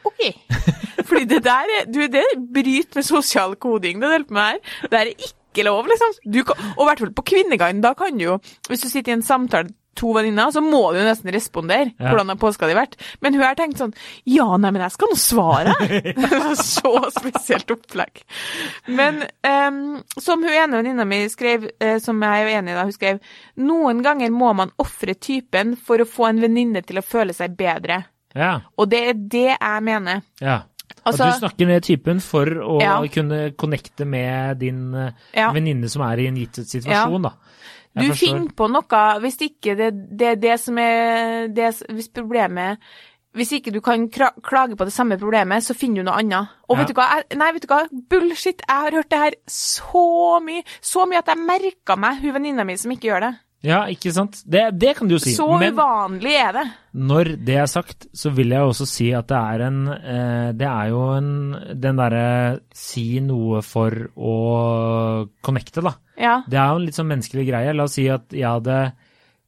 OK. 0.05 0.21
Fordi 1.07 1.25
det 1.29 1.43
der 1.45 1.73
er, 1.79 1.85
du, 1.85 1.99
det 2.09 2.25
bryter 2.53 2.99
med 2.99 3.05
sosial 3.05 3.55
koding, 3.55 4.01
det 4.01 4.25
på 4.27 4.33
med 4.33 4.41
her. 4.41 4.77
Det 4.89 5.01
er 5.01 5.11
ikke 5.13 5.33
lov, 5.63 5.87
liksom. 5.87 6.19
Du 6.25 6.43
kan, 6.43 6.59
og 6.75 6.83
i 6.83 6.89
hvert 6.89 7.05
fall 7.05 7.15
på 7.15 7.27
Kvinneguiden, 7.31 7.81
da 7.85 7.93
kan 7.95 8.17
du 8.17 8.25
jo, 8.25 8.37
hvis 8.67 8.83
du 8.83 8.89
sitter 8.89 9.13
i 9.13 9.19
en 9.19 9.25
samtale 9.25 9.71
to 9.95 10.11
venninner, 10.13 10.51
så 10.51 10.61
må 10.61 10.81
du 10.93 10.99
nesten 10.99 11.31
respondere. 11.31 11.93
Ja. 11.97 12.09
Hvordan 12.09 12.33
har 12.33 12.39
påska 12.39 12.67
di 12.67 12.75
vært? 12.77 12.97
Men 13.23 13.35
hun 13.37 13.45
har 13.45 13.55
tenkt 13.55 13.79
sånn 13.79 13.93
Ja, 14.27 14.47
nei, 14.59 14.71
men 14.75 14.83
jeg 14.83 14.95
skal 14.95 15.11
nå 15.11 15.19
svare. 15.19 15.75
Så 16.75 16.93
spesielt 17.15 17.71
opplegg. 17.71 18.23
Men 18.91 19.23
um, 19.47 19.79
som 20.19 20.43
hun 20.43 20.51
ene 20.51 20.81
venninna 20.81 21.07
mi 21.07 21.23
skrev, 21.31 21.69
uh, 21.79 21.95
som 22.03 22.21
jeg 22.21 22.41
er 22.41 22.49
jo 22.49 22.59
enig 22.59 22.75
i 22.75 22.77
da, 22.77 22.85
hun 22.89 22.97
skrev 22.97 23.23
Noen 23.65 24.03
ganger 24.05 24.35
må 24.35 24.51
man 24.57 24.73
ofre 24.81 25.15
typen 25.15 25.75
for 25.79 26.01
å 26.01 26.09
få 26.09 26.29
en 26.29 26.43
venninne 26.43 26.83
til 26.85 26.99
å 26.99 27.05
føle 27.05 27.35
seg 27.35 27.55
bedre. 27.57 28.03
Ja. 28.35 28.57
Og 28.75 28.89
det 28.91 29.03
er 29.09 29.15
det 29.15 29.49
jeg 29.53 29.83
mener. 29.85 30.25
Ja. 30.43 30.65
Altså- 31.05 31.23
at 31.27 31.33
du 31.33 31.47
snakker 31.47 31.67
ned 31.67 31.83
typen 31.83 32.19
for 32.21 32.45
å 32.45 32.81
Ja. 32.81 32.99
kunne 33.07 33.51
connecte 33.55 34.05
med 34.07 34.59
din 34.59 34.93
eh, 34.95 35.11
Ja. 35.35 35.51
venninne 35.53 35.89
som 35.89 36.01
er 36.01 36.17
i 36.19 36.27
en 36.27 36.35
gitt 36.35 36.53
situasjon, 36.65 37.21
da. 37.21 37.33
Du 37.95 38.01
forstår. 38.09 38.15
finner 38.27 38.49
på 38.51 38.67
noe 38.69 39.19
hvis 39.21 39.37
ikke 39.39 39.77
det, 39.77 40.17
det 40.17 40.41
det 40.41 40.59
som 40.59 40.77
er 40.77 41.47
det, 41.47 41.73
Hvis 41.89 42.09
problemet 42.11 42.77
Hvis 43.35 43.51
ikke 43.51 43.71
du 43.73 43.81
kan 43.81 44.07
klage 44.09 44.77
på 44.77 44.85
det 44.85 44.93
samme 44.93 45.17
problemet, 45.19 45.59
så 45.61 45.75
finner 45.75 45.95
du 45.95 46.03
noe 46.03 46.15
annet. 46.21 46.47
Og 46.69 46.77
Ja. 46.77 46.83
vet 46.83 46.87
du 46.87 46.93
hva? 46.93 47.07
Jeg, 47.29 47.37
nei, 47.37 47.51
vet 47.51 47.61
du 47.63 47.67
hva? 47.67 47.87
Bullshit! 48.09 48.61
Jeg 48.65 48.77
har 48.81 48.91
hørt 48.91 49.09
det 49.09 49.19
her 49.19 49.31
så 49.45 50.39
mye. 50.41 50.63
Så 50.81 51.05
mye 51.05 51.17
at 51.17 51.25
jeg 51.25 51.37
merka 51.37 51.97
meg 51.97 52.21
hun 52.21 52.31
venninna 52.33 52.63
mi 52.65 52.77
som 52.77 52.91
ikke 52.91 53.09
gjør 53.11 53.19
det. 53.19 53.35
Ja, 53.65 53.79
ikke 53.89 54.11
sant? 54.13 54.43
Det, 54.45 54.61
det 54.77 54.91
kan 54.99 55.09
du 55.09 55.15
jo 55.15 55.19
si. 55.23 55.33
Så 55.33 55.47
Men 55.57 55.73
uvanlig 55.73 56.35
er 56.37 56.51
det. 56.53 56.63
når 56.93 57.31
det 57.47 57.55
er 57.63 57.69
sagt, 57.71 58.05
så 58.13 58.29
vil 58.35 58.53
jeg 58.53 58.61
også 58.69 58.85
si 58.87 59.07
at 59.17 59.27
det 59.31 59.39
er 59.39 59.63
en 59.65 59.79
eh, 59.89 60.51
Det 60.53 60.67
er 60.69 60.91
jo 60.93 61.01
en 61.15 61.31
Den 61.81 61.97
derre 61.99 62.27
si 62.77 63.07
noe 63.25 63.63
for 63.65 63.91
å 64.15 64.35
connecte, 65.43 65.81
da. 65.85 65.95
Ja. 66.19 66.35
Det 66.47 66.59
er 66.61 66.69
jo 66.71 66.79
en 66.79 66.85
litt 66.87 66.97
sånn 66.99 67.09
menneskelig 67.09 67.47
greie. 67.49 67.73
La 67.75 67.87
oss 67.89 67.97
si 67.97 68.05
at 68.11 68.31
jeg 68.31 68.47
hadde 68.47 68.77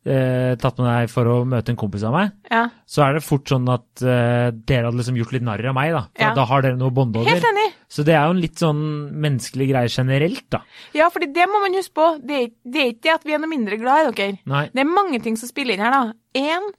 eh, 0.08 0.56
tatt 0.62 0.78
med 0.80 0.88
deg 0.88 1.10
for 1.12 1.28
å 1.30 1.36
møte 1.48 1.70
en 1.74 1.80
kompis 1.80 2.04
av 2.08 2.14
meg. 2.16 2.32
ja. 2.52 2.66
Så 2.88 3.04
er 3.04 3.18
det 3.18 3.24
fort 3.26 3.50
sånn 3.52 3.68
at 3.68 4.02
eh, 4.02 4.50
dere 4.66 4.88
hadde 4.88 4.96
liksom 5.02 5.18
gjort 5.20 5.34
litt 5.36 5.44
narr 5.44 5.66
av 5.68 5.76
meg, 5.76 5.92
da. 5.92 6.04
For 6.16 6.24
Ja. 6.24 6.34
da 6.38 6.46
har 6.48 6.62
dere 6.64 6.78
noe 6.80 6.88
å 6.90 6.94
bonde 6.96 7.20
over. 7.20 7.30
Helt 7.30 7.44
enig. 7.44 7.66
Så 7.92 8.04
det 8.08 8.16
er 8.16 8.24
jo 8.26 8.36
en 8.36 8.42
litt 8.42 8.56
sånn 8.62 8.80
menneskelig 9.12 9.68
greie 9.74 9.90
generelt, 9.92 10.46
da. 10.50 10.62
Ja, 10.96 11.10
for 11.12 11.20
det 11.20 11.48
må 11.52 11.60
man 11.64 11.76
huske 11.76 11.94
på. 12.00 12.08
Det 12.26 12.38
er, 12.44 12.48
det 12.64 12.82
er 12.82 12.92
ikke 12.94 13.04
det 13.10 13.14
at 13.18 13.24
vi 13.28 13.34
er 13.36 13.40
noe 13.44 13.52
mindre 13.52 13.78
glad 13.82 14.08
i 14.08 14.12
dere. 14.16 14.40
Nei. 14.48 14.70
Det 14.74 14.80
er 14.86 14.90
mange 14.90 15.20
ting 15.24 15.36
som 15.40 15.50
spiller 15.52 15.76
inn 15.76 15.84
her, 15.84 15.92
da. 15.92 16.14
En, 16.38 16.72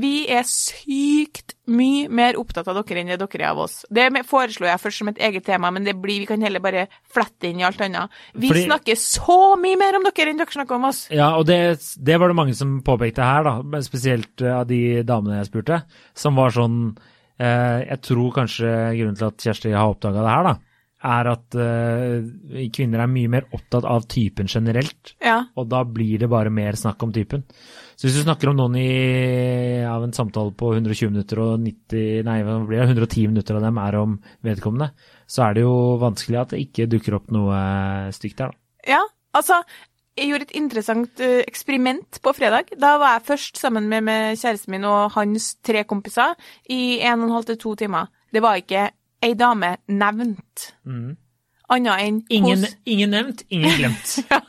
vi 0.00 0.26
er 0.32 0.44
sykt 0.48 1.54
mye 1.66 2.06
mer 2.12 2.36
opptatt 2.38 2.68
av 2.70 2.76
dere 2.78 3.00
enn 3.02 3.10
det 3.10 3.18
dere 3.18 3.42
er 3.42 3.48
av 3.50 3.62
oss. 3.64 3.80
Det 3.90 4.06
foreslo 4.28 4.68
jeg 4.68 4.80
først 4.82 5.02
som 5.02 5.10
et 5.10 5.18
eget 5.28 5.44
tema, 5.46 5.70
men 5.74 5.84
det 5.86 5.96
blir, 5.98 6.20
vi 6.22 6.28
kan 6.30 6.42
heller 6.44 6.62
bare 6.62 6.86
flette 7.12 7.48
inn 7.50 7.60
i 7.60 7.66
alt 7.66 7.80
annet. 7.82 8.12
Vi 8.34 8.48
Fordi- 8.52 8.66
snakker 8.68 9.00
så 9.00 9.38
mye 9.60 9.78
mer 9.80 9.98
om 9.98 10.06
dere 10.06 10.30
enn 10.30 10.38
dere 10.38 10.54
snakker 10.54 10.76
om 10.78 10.84
oss. 10.90 11.08
Ja, 11.10 11.32
og 11.36 11.46
det, 11.46 11.58
det 11.98 12.20
var 12.20 12.28
det 12.28 12.36
mange 12.38 12.54
som 12.54 12.78
påpekte 12.86 13.24
her, 13.26 13.42
da. 13.44 13.80
Spesielt 13.82 14.40
eh, 14.42 14.54
av 14.60 14.66
de 14.70 15.02
damene 15.02 15.40
jeg 15.42 15.50
spurte. 15.50 15.82
Som 16.14 16.36
var 16.38 16.54
sånn 16.54 16.78
eh, 17.38 17.82
Jeg 17.90 18.00
tror 18.02 18.32
kanskje 18.38 18.70
grunnen 18.96 19.18
til 19.18 19.28
at 19.28 19.42
Kjersti 19.48 19.74
har 19.74 19.90
oppdaga 19.90 20.22
det 20.22 20.34
her, 20.36 20.46
da, 20.50 20.54
er 21.06 21.28
at 21.30 21.56
eh, 21.60 22.68
kvinner 22.74 23.02
er 23.04 23.10
mye 23.10 23.28
mer 23.30 23.44
opptatt 23.54 23.84
av 23.84 24.06
typen 24.10 24.46
generelt. 24.50 25.16
Ja. 25.22 25.42
Og 25.56 25.68
da 25.68 25.82
blir 25.84 26.18
det 26.22 26.30
bare 26.32 26.50
mer 26.50 26.78
snakk 26.78 27.02
om 27.02 27.12
typen. 27.14 27.44
Så 27.96 28.04
hvis 28.06 28.18
du 28.18 28.22
snakker 28.26 28.50
om 28.50 28.56
noen 28.58 28.74
i, 28.76 28.86
av 29.88 30.02
en 30.04 30.12
samtale 30.12 30.52
på 30.52 30.74
120 30.74 31.10
minutter 31.14 31.38
og 31.40 31.54
90, 31.64 32.22
nei, 32.26 32.38
hva 32.44 32.58
blir 32.68 32.82
110 32.84 33.30
minutter 33.32 33.56
av 33.56 33.64
dem 33.64 33.78
er 33.80 33.96
om 34.02 34.18
vedkommende, 34.44 34.90
så 35.26 35.46
er 35.46 35.56
det 35.56 35.62
jo 35.64 35.72
vanskelig 36.02 36.40
at 36.42 36.52
det 36.52 36.60
ikke 36.66 36.88
dukker 36.92 37.16
opp 37.16 37.30
noe 37.32 37.56
stygt 38.12 38.36
der, 38.42 38.52
da. 38.52 38.60
Ja, 38.98 39.00
altså 39.34 39.62
jeg 40.16 40.28
gjorde 40.30 40.46
et 40.48 40.54
interessant 40.56 41.20
eh, 41.24 41.40
eksperiment 41.48 42.20
på 42.24 42.32
fredag. 42.36 42.70
Da 42.80 42.94
var 43.00 43.16
jeg 43.18 43.26
først 43.32 43.58
sammen 43.60 43.88
med, 43.90 44.04
med 44.06 44.38
kjæresten 44.40 44.72
min 44.76 44.86
og 44.88 45.10
hans 45.16 45.54
tre 45.64 45.82
kompiser 45.88 46.36
i 46.72 46.98
en 47.04 47.20
og 47.20 47.26
en 47.30 47.34
halv 47.36 47.48
til 47.50 47.58
to 47.64 47.74
timer. 47.80 48.08
Det 48.32 48.40
var 48.44 48.60
ikke 48.60 48.90
ei 49.24 49.32
dame 49.36 49.74
nevnt, 49.88 50.70
Mm. 50.86 51.16
annet 51.72 52.00
enn 52.04 52.20
Ingen, 52.30 52.60
hos- 52.62 52.76
ingen 52.86 53.10
nevnt, 53.10 53.42
ingen 53.50 53.72
glemt. 53.80 54.18
ja, 54.30 54.40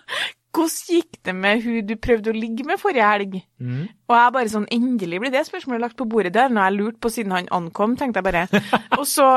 hvordan 0.58 0.98
gikk 0.98 1.20
det 1.28 1.34
med 1.38 1.62
hun 1.64 1.86
du 1.88 1.94
prøvde 2.02 2.32
å 2.32 2.36
ligge 2.36 2.66
med 2.68 2.80
forrige 2.82 3.08
helg? 3.08 3.38
Mm. 3.62 3.84
Og 4.08 4.16
jeg 4.16 4.34
bare 4.36 4.52
sånn, 4.52 4.68
endelig 4.74 5.20
blir 5.22 5.34
det 5.34 5.44
spørsmålet 5.48 5.84
lagt 5.84 5.98
på 6.00 6.08
bordet. 6.10 6.34
der, 6.34 6.50
har 6.50 6.72
jeg 6.72 6.78
lurt 6.80 7.00
på 7.04 7.12
siden 7.14 7.36
han 7.36 7.50
ankom, 7.54 7.96
tenkte 8.00 8.22
jeg 8.22 8.28
bare. 8.28 8.62
og, 9.00 9.06
så, 9.08 9.28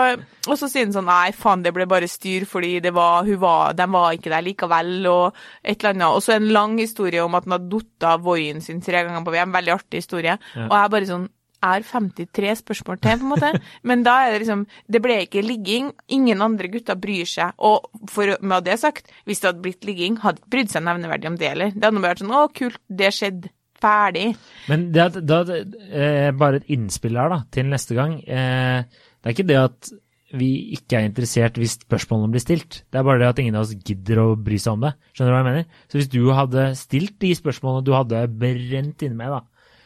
og 0.47 0.61
så 0.61 0.69
sier 0.71 0.87
han 0.87 0.95
sånn, 0.97 1.11
nei 1.11 1.33
faen, 1.37 1.65
det 1.67 1.75
ble 1.77 1.87
bare 1.91 2.09
styr 2.11 2.47
fordi 2.49 2.79
det 2.85 2.95
var, 2.97 3.27
hun 3.29 3.41
var, 3.43 3.75
de 3.77 3.89
var 3.91 4.17
ikke 4.17 4.33
der 4.33 4.47
likevel, 4.47 4.95
og 5.11 5.43
et 5.63 5.77
eller 5.81 5.95
annet. 5.95 6.17
Og 6.17 6.25
så 6.25 6.37
en 6.37 6.49
lang 6.55 6.79
historie 6.81 7.25
om 7.25 7.37
at 7.39 7.49
han 7.49 7.59
hadde 7.59 7.73
datt 7.75 8.09
av 8.15 8.25
Voien 8.25 8.65
sin 8.65 8.81
tre 8.85 9.05
ganger 9.05 9.27
på 9.27 9.37
VM. 9.37 9.55
Veldig 9.61 9.77
artig 9.77 10.05
historie. 10.05 10.39
Ja. 10.55 10.67
Og 10.69 10.77
jeg 10.79 10.95
bare 10.97 11.11
sånn, 11.11 11.29
er 11.65 11.85
53 11.87 12.57
spørsmål 12.63 12.99
til, 13.01 13.21
på 13.21 13.27
en 13.27 13.33
måte. 13.35 13.53
Men 13.89 14.05
da 14.07 14.17
er 14.25 14.35
det 14.35 14.43
liksom 14.45 14.67
Det 14.91 15.03
ble 15.05 15.21
ikke 15.27 15.45
ligging. 15.45 15.93
Ingen 16.09 16.43
andre 16.45 16.71
gutter 16.73 16.99
bryr 17.01 17.29
seg. 17.29 17.55
Og 17.59 17.89
for, 18.11 18.37
med 18.41 18.69
det 18.69 18.81
sagt, 18.83 19.11
hvis 19.29 19.43
det 19.43 19.53
hadde 19.53 19.65
blitt 19.65 19.89
ligging, 19.89 20.21
hadde 20.25 20.43
ikke 20.43 20.55
brydd 20.57 20.75
seg 20.75 20.87
nevneverdig 20.87 21.33
om 21.33 21.41
det 21.41 21.55
heller. 21.55 21.73
Det 21.75 21.89
hadde 21.89 22.05
vært 22.05 22.23
sånn 22.23 22.37
Å, 22.37 22.45
kult, 22.55 22.83
det 22.89 23.15
skjedde. 23.17 23.55
Ferdig. 23.81 24.35
Men 24.69 24.91
det 24.93 25.23
da, 25.25 25.39
eh, 25.49 26.27
bare 26.37 26.59
et 26.61 26.67
innspill 26.69 27.17
her 27.17 27.31
da, 27.33 27.39
til 27.49 27.71
neste 27.71 27.97
gang. 27.97 28.19
Eh, 28.29 28.83
det 28.85 29.31
er 29.31 29.33
ikke 29.33 29.47
det 29.49 29.57
at 29.57 29.89
vi 30.37 30.51
ikke 30.77 30.99
er 30.99 31.09
interessert 31.09 31.59
hvis 31.59 31.79
spørsmålene 31.81 32.35
blir 32.35 32.43
stilt. 32.43 32.83
Det 32.91 33.01
er 33.01 33.07
bare 33.07 33.23
det 33.23 33.31
at 33.31 33.41
ingen 33.43 33.57
av 33.59 33.65
oss 33.65 33.75
gidder 33.75 34.23
å 34.23 34.27
bry 34.39 34.59
seg 34.63 34.77
om 34.77 34.85
det. 34.85 34.93
Skjønner 35.15 35.33
du 35.33 35.35
hva 35.35 35.41
jeg 35.41 35.49
mener? 35.49 35.81
Så 35.91 35.99
hvis 35.99 36.11
du 36.13 36.21
hadde 36.37 36.67
stilt 36.79 37.17
de 37.23 37.33
spørsmålene 37.39 37.87
du 37.87 37.93
hadde 37.97 38.23
brent 38.43 39.07
inne 39.07 39.19
med, 39.19 39.35
da, 39.35 39.41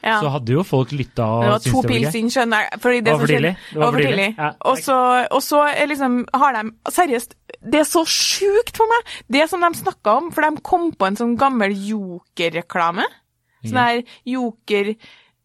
Ja. 0.05 0.19
så 0.21 0.29
hadde 0.35 0.53
jo 0.53 0.63
folk 0.69 0.91
lytta 0.93 1.25
og 1.25 1.43
Det 1.43 1.51
var 1.51 1.59
gøy. 1.59 1.65
to 1.65 1.71
det 1.71 1.89
var 1.89 1.91
pils 1.95 2.17
inn, 2.19 2.31
skjønner 2.35 2.65
jeg. 2.65 2.81
Fordi 2.85 3.01
det 3.01 3.15
for 3.17 3.33
tidlig. 3.33 3.53
Det 3.73 3.91
tidlig. 3.97 4.29
Ja, 4.37 4.51
og, 4.61 4.79
så, 5.43 5.61
er 5.71 5.89
liksom, 5.89 6.19
har 6.35 6.59
de 6.59 6.65
Seriøst, 6.93 7.35
det 7.65 7.81
er 7.81 7.89
så 7.89 8.05
sjukt 8.05 8.77
for 8.77 8.91
meg! 8.91 9.13
Det 9.33 9.49
som 9.49 9.65
de 9.65 9.71
snakka 9.81 10.17
om, 10.21 10.31
for 10.35 10.45
de 10.45 10.65
kom 10.67 10.91
på 10.93 11.09
en 11.09 11.17
sånn 11.17 11.37
gammel 11.41 11.73
Joker-reklame. 11.73 13.07
Sånn 13.65 13.81
her 13.81 14.03
Joker 14.29 14.93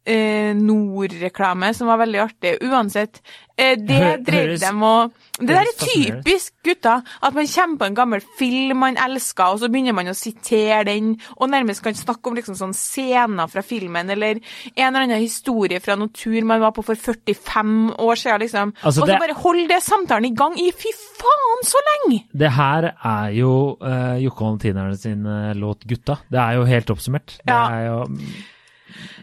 eh, 0.06 0.54
Nord-reklame 0.58 1.74
som 1.76 1.88
var 1.92 2.00
veldig 2.02 2.20
artig. 2.24 2.56
Uansett, 2.66 3.22
eh, 3.58 3.76
det 3.78 4.24
drev 4.28 4.56
dem 4.62 4.84
og 4.84 5.12
Det 5.40 5.48
der 5.48 5.62
er 5.62 5.76
typisk 5.80 6.54
gutta. 6.64 6.98
At 7.24 7.34
man 7.34 7.48
kommer 7.48 7.78
på 7.78 7.86
en 7.86 7.96
gammel 7.96 8.22
film 8.38 8.78
man 8.80 8.98
elsker, 9.00 9.54
og 9.54 9.60
så 9.62 9.70
begynner 9.72 9.94
man 9.96 10.08
å 10.12 10.16
sitere 10.18 10.84
den, 10.90 11.14
og 11.38 11.50
nærmest 11.50 11.84
kan 11.84 11.94
snakke 11.96 12.28
om 12.28 12.36
liksom 12.36 12.56
sånn 12.60 12.74
scener 12.76 13.48
fra 13.48 13.62
filmen, 13.64 14.10
eller 14.10 14.40
en 14.76 14.88
eller 14.90 15.06
annen 15.06 15.22
historie 15.24 15.80
fra 15.80 15.96
noen 15.96 16.12
tur 16.12 16.42
man 16.44 16.60
var 16.60 16.72
på 16.76 16.84
for 16.84 16.96
45 17.00 17.96
år 18.00 18.16
siden, 18.20 18.40
liksom. 18.44 18.74
Altså, 18.84 19.02
og 19.04 19.08
så 19.08 19.20
bare 19.20 19.34
hold 19.40 19.68
det 19.70 19.82
samtalen 19.84 20.26
i 20.32 20.36
gang 20.36 20.60
i 20.60 20.72
fy 20.76 20.92
faen 21.22 21.64
så 21.64 21.80
lenge! 21.92 22.24
Det 22.36 22.52
her 22.52 22.92
er 22.92 23.32
jo 23.40 23.78
uh, 23.82 24.16
Jokke 24.20 24.46
og 24.46 24.60
Tinerne 24.60 24.98
sin 25.00 25.26
uh, 25.26 25.54
låt 25.56 25.86
'Gutta'. 25.88 26.20
Det 26.30 26.40
er 26.40 26.60
jo 26.60 26.64
helt 26.66 26.90
oppsummert. 26.90 27.38
Det 27.46 27.54
Ja. 27.54 27.70
er 27.70 27.86
jo 27.88 28.00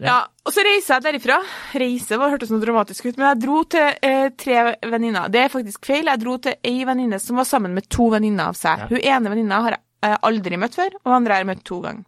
Ja, 0.03 0.19
og 0.45 0.53
så 0.53 0.63
reiser 0.65 0.97
jeg 0.97 1.05
derifra. 1.07 1.37
Reise 1.77 2.19
var 2.19 2.33
hørtes 2.33 2.51
noe 2.53 2.63
dramatisk 2.63 3.07
ut, 3.09 3.17
men 3.17 3.29
jeg 3.31 3.41
dro 3.43 3.61
til 3.75 3.87
eh, 4.09 4.27
tre 4.37 4.59
venninner. 4.85 5.31
Det 5.33 5.43
er 5.43 5.53
faktisk 5.53 5.89
feil. 5.89 6.09
Jeg 6.11 6.23
dro 6.23 6.37
til 6.41 6.57
ei 6.67 6.83
venninne 6.87 7.19
som 7.21 7.39
var 7.39 7.49
sammen 7.49 7.75
med 7.77 7.89
to 7.93 8.09
venninner 8.13 8.51
av 8.51 8.59
seg. 8.59 8.85
Ja. 8.85 8.91
Hun 8.91 9.01
ene 9.01 9.33
venninna 9.33 9.63
har 9.65 9.77
jeg 9.77 9.83
eh, 10.11 10.19
aldri 10.29 10.61
møtt 10.61 10.77
før, 10.77 10.95
og 11.01 11.11
hun 11.11 11.17
andre 11.21 11.35
har 11.35 11.45
jeg 11.45 11.51
møtt 11.53 11.65
to 11.67 11.81
ganger. 11.85 12.05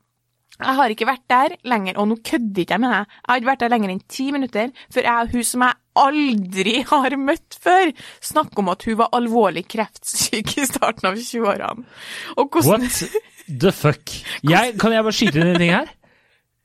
Jeg 0.59 0.75
har 0.75 0.91
ikke 0.91 1.07
vært 1.07 1.23
der 1.31 1.53
lenger, 1.71 1.99
og 2.01 2.09
nå 2.09 2.17
kødder 2.19 2.65
ikke 2.65 2.75
jeg 2.75 2.83
med 2.83 2.91
deg. 2.91 3.13
Jeg 3.15 3.31
har 3.31 3.39
ikke 3.39 3.49
vært 3.49 3.61
der 3.63 3.71
lenger 3.71 3.93
enn 3.93 4.01
ti 4.11 4.25
minutter 4.35 4.73
før 4.91 5.05
jeg 5.07 5.27
og 5.27 5.35
hun 5.35 5.45
som 5.47 5.63
jeg 5.63 5.77
aldri 6.03 6.73
har 6.91 7.15
møtt 7.19 7.59
før, 7.63 7.93
snakker 8.31 8.63
om 8.63 8.71
at 8.73 8.83
hun 8.87 8.97
var 8.99 9.13
alvorlig 9.15 9.63
kreftsyk 9.71 10.57
i 10.59 10.67
starten 10.67 11.11
av 11.11 11.19
20-årene. 11.19 11.87
Og 12.35 12.51
hvordan 12.51 12.83
What 12.89 13.55
the 13.63 13.71
fuck? 13.75 14.17
Jeg, 14.43 14.75
kan 14.81 14.95
jeg 14.95 15.07
bare 15.07 15.15
skyte 15.15 15.39
inn 15.39 15.53
en 15.53 15.63
ting 15.63 15.73
her? 15.77 15.95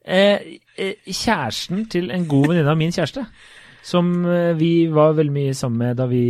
Eh, 0.05 0.59
eh, 0.77 0.95
kjæresten 1.09 1.87
til 1.89 2.11
en 2.13 2.27
god 2.29 2.49
venninne 2.51 2.69
av 2.71 2.77
min 2.77 2.93
kjæreste, 2.93 3.23
som 3.85 4.11
eh, 4.29 4.53
vi 4.59 4.87
var 4.93 5.15
veldig 5.17 5.33
mye 5.33 5.55
sammen 5.57 5.79
med 5.81 5.97
da 5.97 6.07
vi 6.11 6.25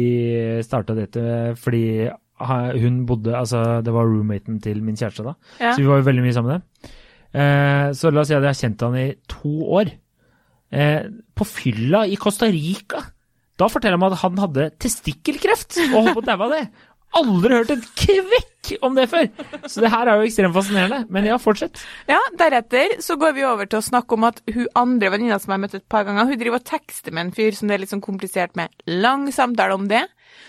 starta 0.62 0.94
dette, 0.94 1.24
fordi 1.58 2.10
hun 2.44 3.04
bodde 3.06 3.30
Altså, 3.38 3.80
det 3.86 3.92
var 3.94 4.04
roommaten 4.10 4.60
til 4.60 4.80
min 4.82 4.96
kjæreste 4.98 5.22
da, 5.24 5.34
Ja. 5.60 5.72
så 5.72 5.80
vi 5.80 5.86
var 5.88 6.00
jo 6.00 6.06
veldig 6.10 6.22
mye 6.24 6.32
sammen 6.34 6.52
med 6.52 6.60
det. 6.60 6.90
Eh, 7.34 7.92
så 7.94 8.10
la 8.12 8.20
oss 8.20 8.28
si 8.28 8.34
at 8.34 8.42
jeg 8.42 8.52
har 8.52 8.60
kjent 8.62 8.82
han 8.86 8.96
i 8.98 9.14
to 9.28 9.52
år. 9.78 9.90
Eh, 10.74 11.02
på 11.34 11.44
fylla 11.46 12.04
i 12.06 12.16
Costa 12.18 12.46
Rica, 12.50 13.02
da 13.58 13.68
forteller 13.70 13.98
han 13.98 14.12
at 14.12 14.18
han 14.22 14.38
hadde 14.38 14.70
testikkelkreft 14.82 15.78
og 15.94 15.94
holdt 16.00 16.14
på 16.18 16.22
å 16.22 16.26
daue 16.26 16.46
av 16.48 16.54
det. 16.56 16.64
Aldri 17.14 17.54
hørt 17.54 17.70
et 17.70 17.84
kvekk 17.98 18.70
om 18.82 18.96
det 18.96 19.04
før! 19.12 19.28
Så 19.70 19.82
det 19.84 19.90
her 19.92 20.08
er 20.08 20.18
jo 20.18 20.26
ekstremt 20.26 20.56
fascinerende. 20.56 21.04
Men 21.14 21.28
ja, 21.28 21.36
fortsett. 21.42 21.82
Ja, 22.10 22.18
deretter 22.40 22.96
så 23.04 23.16
går 23.20 23.36
vi 23.36 23.44
over 23.46 23.68
til 23.70 23.78
å 23.78 23.86
snakke 23.86 24.16
om 24.16 24.26
at 24.26 24.40
hun 24.48 24.66
andre 24.80 25.12
venninna 25.14 25.38
som 25.38 25.52
jeg 25.52 25.58
har 25.58 25.64
møtt 25.66 25.78
et 25.78 25.88
par 25.92 26.06
ganger, 26.08 26.26
hun 26.30 26.40
driver 26.40 26.58
og 26.58 26.66
tekster 26.68 27.14
med 27.14 27.28
en 27.28 27.34
fyr 27.36 27.54
som 27.54 27.70
det 27.70 27.76
er 27.76 27.84
litt 27.84 27.94
sånn 27.94 28.04
komplisert 28.04 28.58
med. 28.58 28.74
Lang 28.90 29.28
samtale 29.34 29.78
om 29.78 29.86
det. 29.90 30.02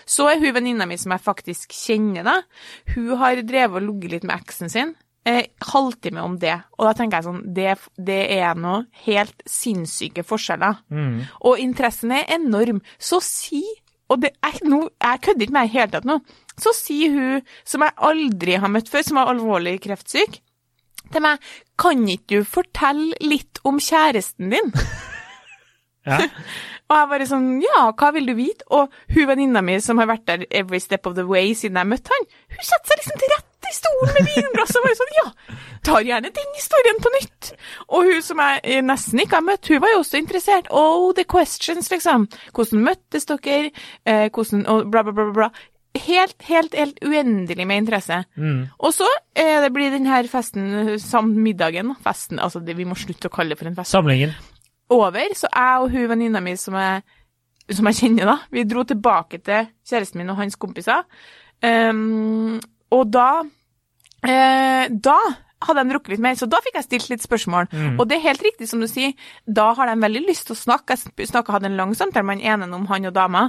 Så 0.08 0.26
er 0.30 0.42
hun 0.42 0.56
venninna 0.56 0.88
mi 0.90 0.98
som 0.98 1.14
jeg 1.14 1.22
faktisk 1.22 1.74
kjenner, 1.76 2.26
da. 2.26 2.36
Hun 2.96 3.14
har 3.22 3.42
drevet 3.46 3.78
og 3.82 3.86
ligget 3.86 4.16
litt 4.16 4.26
med 4.26 4.40
eksen 4.40 4.72
sin. 4.72 4.94
Eh, 5.26 5.42
halvtime 5.72 6.22
om 6.22 6.36
det. 6.42 6.54
Og 6.78 6.86
da 6.86 6.92
tenker 6.98 7.18
jeg 7.18 7.26
sånn, 7.26 7.40
det, 7.54 7.72
det 7.98 8.20
er 8.36 8.58
noe 8.58 8.84
helt 9.06 9.42
sinnssyke 9.50 10.22
forskjeller. 10.26 10.84
Og 11.46 11.62
interessen 11.62 12.14
er 12.14 12.30
enorm. 12.38 12.82
Så 12.98 13.22
si 13.22 13.64
og 14.06 14.20
det 14.22 14.36
er 14.44 14.60
no, 14.70 14.84
jeg 15.02 15.22
kødder 15.24 15.48
ikke 15.48 15.54
med 15.56 15.64
deg 15.64 15.66
i 15.66 15.72
det 15.72 15.80
hele 15.80 15.92
tatt 15.96 16.04
nå. 16.06 16.16
Så 16.60 16.72
sier 16.76 17.12
hun, 17.12 17.42
som 17.68 17.84
jeg 17.84 17.96
aldri 18.08 18.56
har 18.62 18.72
møtt 18.72 18.88
før, 18.92 19.04
som 19.04 19.20
er 19.20 19.32
alvorlig 19.32 19.76
kreftsyk, 19.84 20.40
til 21.12 21.22
meg 21.22 21.42
Kan 21.78 22.06
ikke 22.10 22.40
du 22.40 22.48
fortelle 22.48 23.14
litt 23.20 23.60
om 23.68 23.78
kjæresten 23.82 24.54
din? 24.54 24.72
Ja. 26.06 26.20
Og 26.86 26.94
jeg 26.94 27.08
bare 27.10 27.26
sånn 27.26 27.46
Ja, 27.64 27.88
hva 27.98 28.12
vil 28.14 28.28
du 28.30 28.36
vite? 28.38 28.62
Og 28.70 28.92
hun 29.10 29.26
venninna 29.26 29.62
mi 29.64 29.74
som 29.82 29.98
har 29.98 30.06
vært 30.06 30.26
der 30.28 30.44
every 30.54 30.78
step 30.78 31.08
of 31.10 31.16
the 31.18 31.24
way 31.26 31.50
siden 31.58 31.80
jeg 31.80 31.90
møtte 31.90 32.14
han, 32.14 32.28
hun 32.54 32.68
setter 32.68 32.92
seg 32.92 33.00
liksom 33.00 33.18
til 33.22 33.32
rette 33.34 33.72
i 33.72 33.74
stolen 33.74 34.12
med 34.14 34.28
vinglasset 34.30 34.78
og 34.78 34.86
bare 34.86 34.98
sånn 35.00 35.16
Ja, 35.16 35.56
tar 35.88 36.06
gjerne 36.06 36.30
den 36.36 36.52
historien 36.54 37.00
på 37.02 37.10
nytt. 37.16 37.48
Og 37.88 38.06
hun 38.06 38.22
som 38.22 38.42
jeg 38.44 38.60
eh, 38.62 38.84
nesten 38.86 39.22
ikke 39.24 39.40
har 39.40 39.46
møtt, 39.48 39.66
hun 39.72 39.82
var 39.82 39.90
jo 39.96 40.02
også 40.04 40.20
interessert. 40.20 40.70
Oh, 40.70 41.10
the 41.18 41.24
questions, 41.26 41.90
liksom. 41.90 42.28
Hvordan 42.54 42.84
møttes 42.86 43.26
dere? 43.26 43.72
Eh, 44.06 44.28
hvordan 44.30 44.62
Og 44.70 44.86
bla, 44.92 45.02
bla, 45.02 45.16
bla, 45.16 45.32
bla. 45.34 45.50
Helt, 45.96 46.36
helt, 46.48 46.74
helt 46.76 46.98
uendelig 47.04 47.66
med 47.66 47.82
interesse. 47.82 48.18
Og 48.78 48.92
så 48.92 49.06
eh, 49.34 49.60
det 49.64 49.70
blir 49.72 49.90
den 49.94 50.06
her 50.10 50.26
festen, 50.28 50.98
samt 51.00 51.36
middagen, 51.36 51.94
festen, 52.04 52.38
altså 52.42 52.60
det, 52.60 52.76
vi 52.76 52.84
må 52.84 52.94
slutte 52.98 53.30
å 53.30 53.32
kalle 53.32 53.54
det 53.54 53.58
for 53.60 53.70
en 53.70 53.76
fest 53.78 53.94
Samlingen. 53.96 54.34
over, 54.92 55.32
så 55.34 55.48
jeg 55.48 55.80
og 55.82 55.90
hun 55.94 56.08
venninna 56.12 56.40
mi 56.44 56.56
som 56.60 56.74
jeg, 56.78 57.02
som 57.72 57.88
jeg 57.90 57.98
kjenner, 58.02 58.28
da, 58.28 58.36
vi 58.54 58.66
dro 58.68 58.84
tilbake 58.86 59.40
til 59.42 59.66
kjæresten 59.88 60.20
min 60.20 60.30
og 60.30 60.38
hans 60.38 60.58
kompiser. 60.60 61.02
Um, 61.64 62.60
og 62.92 63.08
da 63.10 63.40
eh, 64.20 64.86
Da 64.92 65.16
hadde 65.64 65.82
de 65.82 65.90
drukket 65.94 66.12
litt 66.12 66.20
mer, 66.22 66.34
så 66.36 66.46
da 66.46 66.60
fikk 66.62 66.76
jeg 66.76 66.84
stilt 66.84 67.08
litt 67.10 67.22
spørsmål. 67.24 67.70
Og 67.96 68.04
det 68.06 68.18
er 68.18 68.26
helt 68.28 68.42
riktig 68.44 68.68
som 68.68 68.82
du 68.82 68.86
sier, 68.86 69.14
da 69.48 69.70
har 69.74 69.88
de 69.88 69.94
veldig 70.02 70.20
lyst 70.28 70.46
til 70.50 70.54
å 70.54 70.60
snakke. 70.60 70.98
Jeg 71.16 71.30
snakket, 71.30 71.54
hadde 71.56 71.70
en 71.70 71.78
lang 71.80 71.94
samtale 71.96 72.26
med 72.28 72.42
han 72.44 72.60
ene 72.60 72.76
om 72.76 72.84
han 72.90 73.08
og 73.08 73.14
dama. 73.16 73.46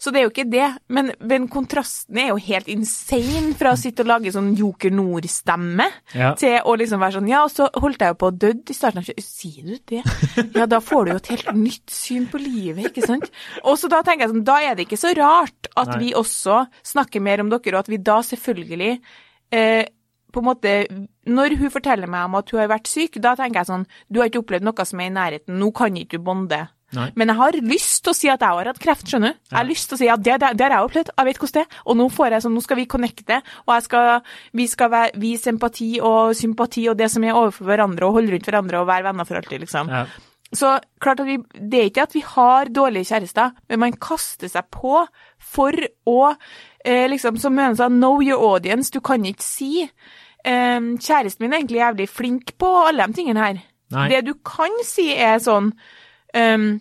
Så 0.00 0.08
det 0.14 0.20
er 0.22 0.24
jo 0.24 0.30
ikke 0.32 0.46
det, 0.48 0.66
men, 0.88 1.10
men 1.20 1.44
kontrasten 1.52 2.16
er 2.22 2.30
jo 2.30 2.38
helt 2.40 2.70
insane 2.72 3.52
fra 3.58 3.74
å 3.74 3.78
sitte 3.78 4.00
og 4.00 4.08
lage 4.08 4.32
sånn 4.32 4.54
Joker 4.56 4.94
Nord-stemme 4.96 5.84
Ja. 6.16 6.30
til 6.40 6.56
å 6.64 6.72
liksom 6.80 7.02
være 7.02 7.18
sånn 7.18 7.28
Ja, 7.28 7.42
og 7.44 7.52
så 7.52 7.66
holdt 7.76 8.00
jeg 8.00 8.14
jo 8.14 8.18
på 8.22 8.30
å 8.30 8.36
dø 8.46 8.54
i 8.56 8.76
starten 8.76 9.02
av 9.02 9.10
Sier 9.20 9.68
du 9.68 9.76
det? 9.92 10.00
Ja, 10.56 10.64
da 10.70 10.80
får 10.80 11.04
du 11.04 11.12
jo 11.12 11.18
et 11.20 11.30
helt 11.34 11.52
nytt 11.58 11.92
syn 11.92 12.26
på 12.32 12.40
livet, 12.40 12.88
ikke 12.90 13.04
sant? 13.06 13.28
Og 13.62 13.76
så 13.76 13.92
da 13.92 14.00
tenker 14.06 14.24
jeg 14.24 14.32
sånn, 14.34 14.44
da 14.48 14.56
er 14.64 14.74
det 14.78 14.88
ikke 14.88 15.00
så 15.04 15.12
rart 15.20 15.68
at 15.76 15.92
Nei. 15.94 15.98
vi 16.06 16.10
også 16.16 16.62
snakker 16.94 17.20
mer 17.20 17.44
om 17.44 17.52
dere, 17.52 17.76
og 17.76 17.82
at 17.84 17.92
vi 17.92 18.00
da 18.00 18.18
selvfølgelig 18.24 18.92
eh, 19.52 19.84
på 20.32 20.40
en 20.40 20.46
måte, 20.46 20.72
Når 21.26 21.56
hun 21.58 21.70
forteller 21.74 22.06
meg 22.08 22.24
om 22.28 22.36
at 22.38 22.50
hun 22.54 22.60
har 22.62 22.68
vært 22.70 22.86
syk, 22.88 23.20
da 23.20 23.34
tenker 23.36 23.60
jeg 23.60 23.66
sånn 23.66 23.86
Du 24.08 24.20
har 24.20 24.30
ikke 24.30 24.40
opplevd 24.44 24.62
noe 24.64 24.84
som 24.86 25.00
er 25.02 25.10
i 25.10 25.14
nærheten, 25.14 25.58
nå 25.60 25.72
kan 25.74 25.96
ikke 25.98 26.16
du 26.20 26.24
bonde. 26.24 26.60
Nei. 26.96 27.06
Men 27.14 27.30
jeg 27.30 27.38
har 27.38 27.58
lyst 27.62 28.00
til 28.02 28.10
å 28.10 28.16
si 28.18 28.30
at 28.32 28.42
jeg 28.42 28.56
har 28.56 28.70
hatt 28.72 28.80
kreft, 28.82 29.06
skjønner 29.06 29.34
du. 29.34 29.40
Jeg 29.50 29.58
har 29.58 29.68
lyst 29.68 29.90
til 29.90 29.96
å 29.96 30.00
si 30.00 30.08
at 30.10 30.22
det, 30.26 30.38
det, 30.42 30.48
det 30.58 30.66
har 30.66 30.74
jeg 30.74 30.88
opplevd, 30.88 31.12
jeg 31.14 31.28
vet 31.28 31.38
hvordan 31.42 31.56
det 31.58 31.62
er. 31.62 31.82
Og 31.84 31.98
nå 32.00 32.06
får 32.16 32.34
jeg 32.34 32.44
sånn, 32.46 32.56
nå 32.56 32.64
skal 32.64 32.80
vi 32.80 32.86
connecte, 32.90 33.38
og 33.66 33.74
jeg 33.76 33.86
skal, 33.86 34.32
vi 34.58 34.66
skal 34.70 34.90
være, 34.94 35.12
vise 35.22 35.52
empati 35.52 35.90
og 36.02 36.34
sympati 36.38 36.88
og 36.90 36.98
det 36.98 37.10
som 37.12 37.26
er 37.26 37.38
overfor 37.38 37.70
hverandre, 37.70 38.08
og 38.08 38.18
holde 38.18 38.34
rundt 38.34 38.50
hverandre 38.50 38.82
og 38.82 38.90
være 38.90 39.06
venner 39.06 39.28
for 39.28 39.40
alltid, 39.40 39.64
liksom. 39.66 39.94
Ja. 39.94 40.02
Så 40.50 40.72
klart 40.98 41.22
at 41.22 41.28
vi, 41.28 41.36
det 41.54 41.78
er 41.78 41.88
ikke 41.92 42.08
at 42.08 42.14
vi 42.16 42.24
har 42.26 42.72
dårlige 42.74 43.12
kjærester, 43.12 43.54
men 43.70 43.82
man 43.84 43.98
kaster 44.02 44.50
seg 44.50 44.66
på 44.74 45.04
for 45.52 45.78
å, 46.10 46.18
eh, 46.82 47.06
liksom, 47.12 47.38
som 47.38 47.54
Møhne 47.54 47.78
sa, 47.78 47.86
know 47.86 48.18
your 48.18 48.42
audience, 48.50 48.90
du 48.90 48.98
kan 48.98 49.22
ikke 49.22 49.46
si. 49.46 49.86
Eh, 50.42 50.80
kjæresten 50.98 51.44
min 51.44 51.54
er 51.54 51.62
egentlig 51.62 51.84
jævlig 51.84 52.08
flink 52.10 52.54
på 52.58 52.72
alle 52.88 53.06
de 53.06 53.20
tingene 53.20 53.46
her. 53.46 53.62
Nei. 53.94 54.08
Det 54.10 54.24
du 54.26 54.34
kan 54.46 54.74
si 54.86 55.10
er 55.14 55.38
sånn 55.42 55.72
ehm, 56.34 56.80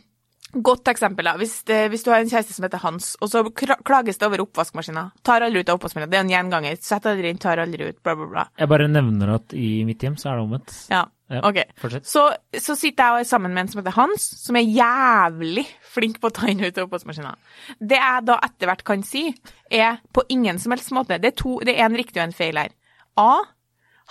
Godt 0.51 0.88
eksempel, 0.89 1.27
da. 1.27 1.36
Hvis, 1.38 1.60
det, 1.70 1.91
hvis 1.94 2.01
du 2.01 2.08
har 2.10 2.24
en 2.24 2.29
kjæreste 2.32 2.56
som 2.56 2.65
heter 2.65 2.79
Hans, 2.82 3.12
og 3.22 3.29
så 3.29 3.44
klages 3.86 4.18
det 4.18 4.25
over 4.25 4.41
oppvaskmaskina. 4.41 5.03
Tar 5.22 5.44
aldri 5.46 5.62
ut 5.62 5.70
av 5.70 5.77
oppvaskmaskina. 5.77 6.10
Det 6.10 6.18
er 6.18 6.24
en 6.24 6.32
gjenganger. 6.34 6.79
Setter 6.82 7.12
aldri 7.13 7.29
inn, 7.29 7.38
tar 7.38 7.62
aldri 7.62 7.86
ut, 7.91 8.00
bla, 8.01 8.15
bla, 8.18 8.25
bla. 8.32 8.46
Jeg 8.58 8.72
bare 8.72 8.88
nevner 8.89 9.36
at 9.36 9.53
i 9.53 9.84
mitt 9.86 10.01
hjem 10.01 10.15
så 10.18 10.32
er 10.32 10.39
det 10.39 10.46
omvendt. 10.48 10.74
Ja, 10.89 11.03
Ja. 11.29 11.44
ok. 11.46 11.60
Fortsett. 11.77 12.08
Så, 12.10 12.24
så 12.58 12.74
sitter 12.74 13.03
jeg 13.03 13.13
og 13.13 13.20
er 13.22 13.29
sammen 13.29 13.53
med 13.53 13.62
en 13.62 13.70
som 13.75 13.84
heter 13.84 13.94
Hans, 14.00 14.25
som 14.41 14.58
er 14.58 14.65
jævlig 14.65 15.68
flink 15.94 16.18
på 16.20 16.32
å 16.32 16.34
ta 16.34 16.50
inn 16.50 16.65
og 16.65 16.72
ut 16.74 16.82
av 16.82 16.88
oppvaskmaskina. 16.89 17.36
Det 17.77 18.01
jeg 18.01 18.25
da 18.25 18.39
etter 18.50 18.72
hvert 18.74 18.84
kan 18.89 19.06
si, 19.06 19.27
er 19.70 20.01
på 20.18 20.25
ingen 20.34 20.58
som 20.58 20.74
helst 20.74 20.89
måte 20.98 21.22
Det 21.22 21.29
er, 21.36 21.38
to, 21.38 21.60
det 21.62 21.77
er 21.77 21.86
en 21.86 22.00
riktig 22.01 22.18
og 22.18 22.25
en 22.25 22.34
feil 22.34 22.58
her. 22.58 22.74
A. 23.22 23.44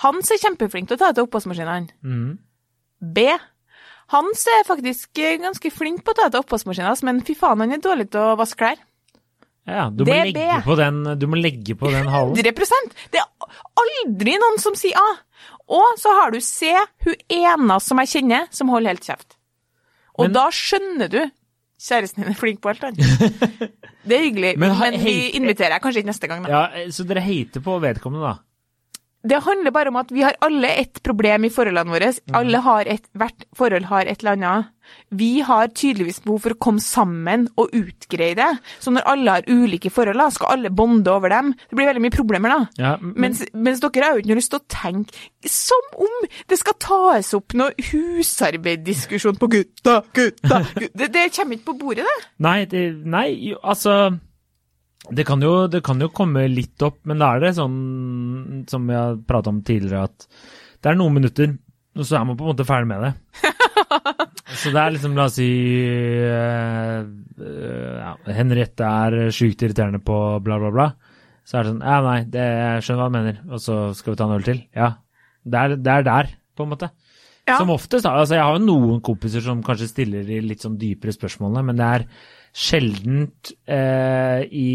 Hans 0.07 0.31
er 0.31 0.39
kjempeflink 0.39 0.87
til 0.87 0.95
å 0.95 1.03
ta 1.03 1.11
ut 1.11 1.19
av 1.19 1.27
oppvaskmaskinene. 1.27 1.91
Mhm. 2.07 2.37
B. 3.03 3.27
Hans 4.15 4.45
er 4.49 4.65
faktisk 4.67 5.21
eh, 5.21 5.37
ganske 5.43 5.71
flink 5.75 6.05
på 6.05 6.15
å 6.15 6.17
ta 6.17 6.29
ut 6.29 6.37
av 6.39 6.45
oppvaskmaskina, 6.47 6.95
men 7.05 7.21
fy 7.27 7.37
faen, 7.37 7.61
han 7.61 7.75
er 7.77 7.83
dårlig 7.85 8.09
til 8.13 8.25
å 8.25 8.37
vaske 8.41 8.63
klær. 8.63 8.85
Ja, 9.69 9.91
du 9.93 10.07
må, 10.09 10.15
legge 10.15 10.61
på 10.65 10.77
den, 10.81 11.03
du 11.21 11.27
må 11.29 11.37
legge 11.37 11.77
på 11.77 11.91
den 11.93 12.09
halen. 12.09 12.33
100 12.41 12.95
Det 13.13 13.21
er 13.21 13.59
aldri 13.83 14.39
noen 14.41 14.57
som 14.63 14.77
sier 14.79 14.97
A. 14.97 15.09
Og 15.69 15.99
så 16.01 16.15
har 16.17 16.33
du 16.33 16.41
C, 16.41 16.73
hun 17.05 17.19
ene 17.29 17.77
som 17.85 18.01
jeg 18.01 18.13
kjenner, 18.15 18.49
som 18.55 18.73
holder 18.73 18.97
helt 18.97 19.05
kjeft. 19.05 19.37
Og 20.17 20.27
Men- 20.27 20.39
da 20.39 20.47
skjønner 20.55 21.13
du 21.13 21.21
kjæresten 21.79 22.25
din 22.25 22.33
er 22.33 22.39
flink 22.39 22.63
på 22.65 22.73
alt 22.73 22.89
annet. 22.89 23.05
Det 24.09 24.17
er 24.17 24.23
hyggelig, 24.25 24.55
Men 24.59 24.73
men, 24.79 24.95
vi 25.03 25.31
inviterer 25.37 25.77
deg 25.77 25.83
kanskje 25.85 26.01
ikke 26.01 26.09
neste 26.15 26.29
gang, 26.31 26.47
da. 26.47 26.49
Ja, 26.49 26.63
eh, 26.81 26.89
Så 26.95 27.05
dere 27.07 27.21
hater 27.21 27.61
på 27.61 27.77
vedkommende, 27.83 28.25
da? 28.25 28.48
Det 29.27 29.41
handler 29.43 29.75
bare 29.75 29.91
om 29.91 29.99
at 29.99 30.13
vi 30.15 30.23
har 30.23 30.37
alle 30.47 30.71
et 30.79 31.01
problem 31.03 31.45
i 31.49 31.51
forholdene 31.51 31.91
våre. 31.91 32.13
Mhm. 32.15 32.35
Alle 32.39 32.59
har 32.63 32.87
et, 32.87 33.07
hvert 33.19 33.47
forhold 33.57 33.89
har 33.91 34.07
et 34.07 34.23
eller 34.23 34.37
annet. 34.37 34.69
Vi 35.11 35.41
har 35.45 35.69
tydeligvis 35.69 36.23
behov 36.25 36.41
for 36.41 36.55
å 36.55 36.59
komme 36.59 36.81
sammen 36.81 37.49
og 37.61 37.75
utgreie 37.77 38.37
det. 38.39 38.49
Så 38.81 38.93
når 38.95 39.05
alle 39.05 39.35
har 39.35 39.49
ulike 39.51 39.91
forhold, 39.93 40.23
skal 40.33 40.55
alle 40.55 40.71
bonde 40.71 41.11
over 41.13 41.29
dem. 41.29 41.53
Det 41.69 41.77
blir 41.77 41.91
veldig 41.91 42.05
mye 42.07 42.15
problemer, 42.15 42.49
da. 42.49 42.61
Ja, 42.79 42.97
men, 43.01 43.15
Mens, 43.29 43.43
mens 43.53 43.83
dere 43.85 44.05
har 44.07 44.17
jo 44.17 44.23
ikke 44.23 44.39
lyst 44.39 44.55
til 44.55 44.63
å 44.63 44.69
tenke 44.73 45.51
som 45.51 45.93
om 45.99 46.29
det 46.49 46.59
skal 46.59 46.79
tas 46.81 47.35
opp 47.37 47.53
noe 47.59 47.75
husarbeiddiskusjon 47.91 49.37
på 49.37 49.51
gutta, 49.53 49.99
gutta, 50.15 50.63
gutta. 50.73 50.95
Det, 50.95 51.11
det 51.13 51.29
kommer 51.37 51.59
ikke 51.59 51.73
på 51.73 51.79
bordet, 51.83 52.07
det. 52.09 52.31
Nei, 52.45 52.65
det, 52.71 52.85
nei 53.05 53.55
altså 53.63 54.19
det 55.07 55.25
kan, 55.25 55.43
jo, 55.43 55.69
det 55.71 55.81
kan 55.87 56.01
jo 56.03 56.11
komme 56.13 56.43
litt 56.51 56.83
opp, 56.85 56.99
men 57.09 57.21
da 57.23 57.31
er 57.35 57.45
det 57.45 57.55
sånn 57.57 58.65
som 58.69 58.89
vi 58.89 58.97
har 58.99 59.19
prata 59.29 59.53
om 59.53 59.63
tidligere, 59.65 60.09
at 60.09 60.27
det 60.83 60.91
er 60.91 60.99
noen 60.99 61.15
minutter, 61.17 61.55
og 61.99 62.07
så 62.07 62.19
er 62.19 62.27
man 62.27 62.39
på 62.39 62.45
en 62.45 62.51
måte 62.53 62.67
ferdig 62.67 62.91
med 62.91 63.07
det. 63.07 63.13
så 64.61 64.73
det 64.75 64.83
er 64.83 64.95
liksom, 64.97 65.15
la 65.17 65.29
oss 65.31 65.39
si 65.39 65.49
uh, 66.29 67.07
ja, 67.39 68.13
Henriette 68.37 68.91
er 69.07 69.19
sjukt 69.35 69.63
irriterende 69.65 70.03
på 70.05 70.19
bla, 70.45 70.59
bla, 70.61 70.73
bla. 70.75 70.89
Så 71.49 71.59
er 71.59 71.65
det 71.65 71.73
sånn 71.73 71.85
Ja, 71.87 71.99
nei, 72.05 72.19
det, 72.29 72.45
jeg 72.45 72.85
skjønner 72.85 73.01
hva 73.01 73.09
du 73.09 73.17
mener, 73.17 73.43
og 73.49 73.63
så 73.65 73.79
skal 73.97 74.13
vi 74.13 74.21
ta 74.21 74.29
en 74.29 74.37
øl 74.37 74.47
til. 74.47 74.65
Ja. 74.77 74.93
Det 75.49 75.63
er, 75.63 75.77
det 75.81 75.95
er 75.95 76.09
der, 76.11 76.33
på 76.59 76.67
en 76.67 76.75
måte. 76.75 76.91
Ja. 77.49 77.57
Som 77.57 77.73
oftest, 77.73 78.05
da. 78.05 78.19
Altså, 78.21 78.37
jeg 78.37 78.45
har 78.45 78.59
jo 78.59 78.67
noen 78.67 79.01
kompiser 79.05 79.43
som 79.47 79.63
kanskje 79.65 79.89
stiller 79.89 80.27
de 80.29 80.43
litt 80.45 80.65
sånn 80.65 80.77
dypere 80.81 81.15
spørsmålene, 81.17 81.65
men 81.71 81.79
det 81.81 81.87
er 81.89 82.05
sjeldent 82.59 83.53
eh, 83.71 84.43
i 84.51 84.69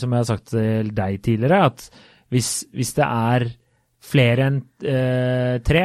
Som 0.00 0.14
jeg 0.14 0.22
har 0.22 0.28
sagt 0.30 0.50
til 0.54 0.90
deg 0.96 1.18
tidligere, 1.24 1.60
at 1.70 1.86
hvis, 2.32 2.50
hvis 2.74 2.94
det 2.96 3.06
er 3.06 3.44
flere 4.06 4.46
enn 4.50 4.58
eh, 4.86 5.58
tre, 5.66 5.84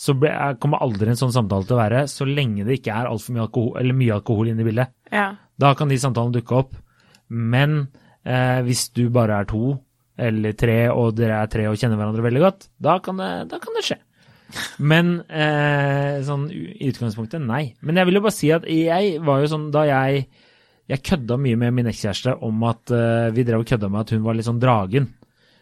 så 0.00 0.14
ble, 0.18 0.30
er- 0.32 0.56
kommer 0.62 0.80
aldri 0.82 1.10
en 1.12 1.18
sånn 1.20 1.34
samtale 1.34 1.66
til 1.68 1.76
å 1.76 1.80
være 1.82 2.04
så 2.10 2.26
lenge 2.26 2.64
det 2.66 2.78
ikke 2.80 2.94
er 2.96 3.10
altfor 3.10 3.36
mye 3.36 3.44
alkohol, 3.46 3.72
eller 3.82 3.96
mye 4.00 4.16
alkohol 4.16 4.50
inne 4.50 4.64
i 4.64 4.68
bildet. 4.70 4.92
Ja. 5.12 5.28
Da 5.60 5.74
kan 5.78 5.90
de 5.92 5.98
samtalene 6.00 6.34
dukke 6.38 6.56
opp. 6.62 6.74
Men 7.30 7.76
eh, 8.24 8.60
hvis 8.66 8.88
du 8.96 9.04
bare 9.14 9.42
er 9.42 9.50
to 9.50 9.76
eller 10.20 10.52
tre, 10.58 10.78
og 10.92 11.14
dere 11.16 11.38
er 11.44 11.48
tre 11.52 11.66
og 11.70 11.78
kjenner 11.80 11.96
hverandre 12.00 12.24
veldig 12.26 12.42
godt, 12.42 12.66
da 12.82 12.98
kan 13.04 13.20
det, 13.20 13.30
da 13.52 13.60
kan 13.62 13.76
det 13.78 13.84
skje. 13.86 13.96
Men 14.78 15.16
eh, 15.28 16.20
sånn 16.26 16.48
i 16.52 16.88
utgangspunktet, 16.90 17.42
nei. 17.44 17.74
Men 17.86 18.00
jeg 18.00 18.08
vil 18.08 18.18
jo 18.18 18.24
bare 18.26 18.36
si 18.36 18.50
at 18.54 18.66
jeg 18.68 19.16
var 19.26 19.42
jo 19.42 19.50
sånn 19.54 19.70
da 19.74 19.86
jeg 19.88 20.28
Jeg 20.90 21.04
kødda 21.06 21.36
mye 21.38 21.54
med 21.54 21.74
min 21.76 21.86
ekskjæreste 21.86 22.32
om 22.42 22.64
at 22.66 22.90
eh, 22.90 23.28
vi 23.30 23.44
drev 23.46 23.62
og 23.62 23.68
kødda 23.70 23.88
med 23.88 24.00
at 24.00 24.10
hun 24.10 24.24
var 24.24 24.34
litt 24.34 24.48
sånn 24.48 24.58
dragen. 24.58 25.04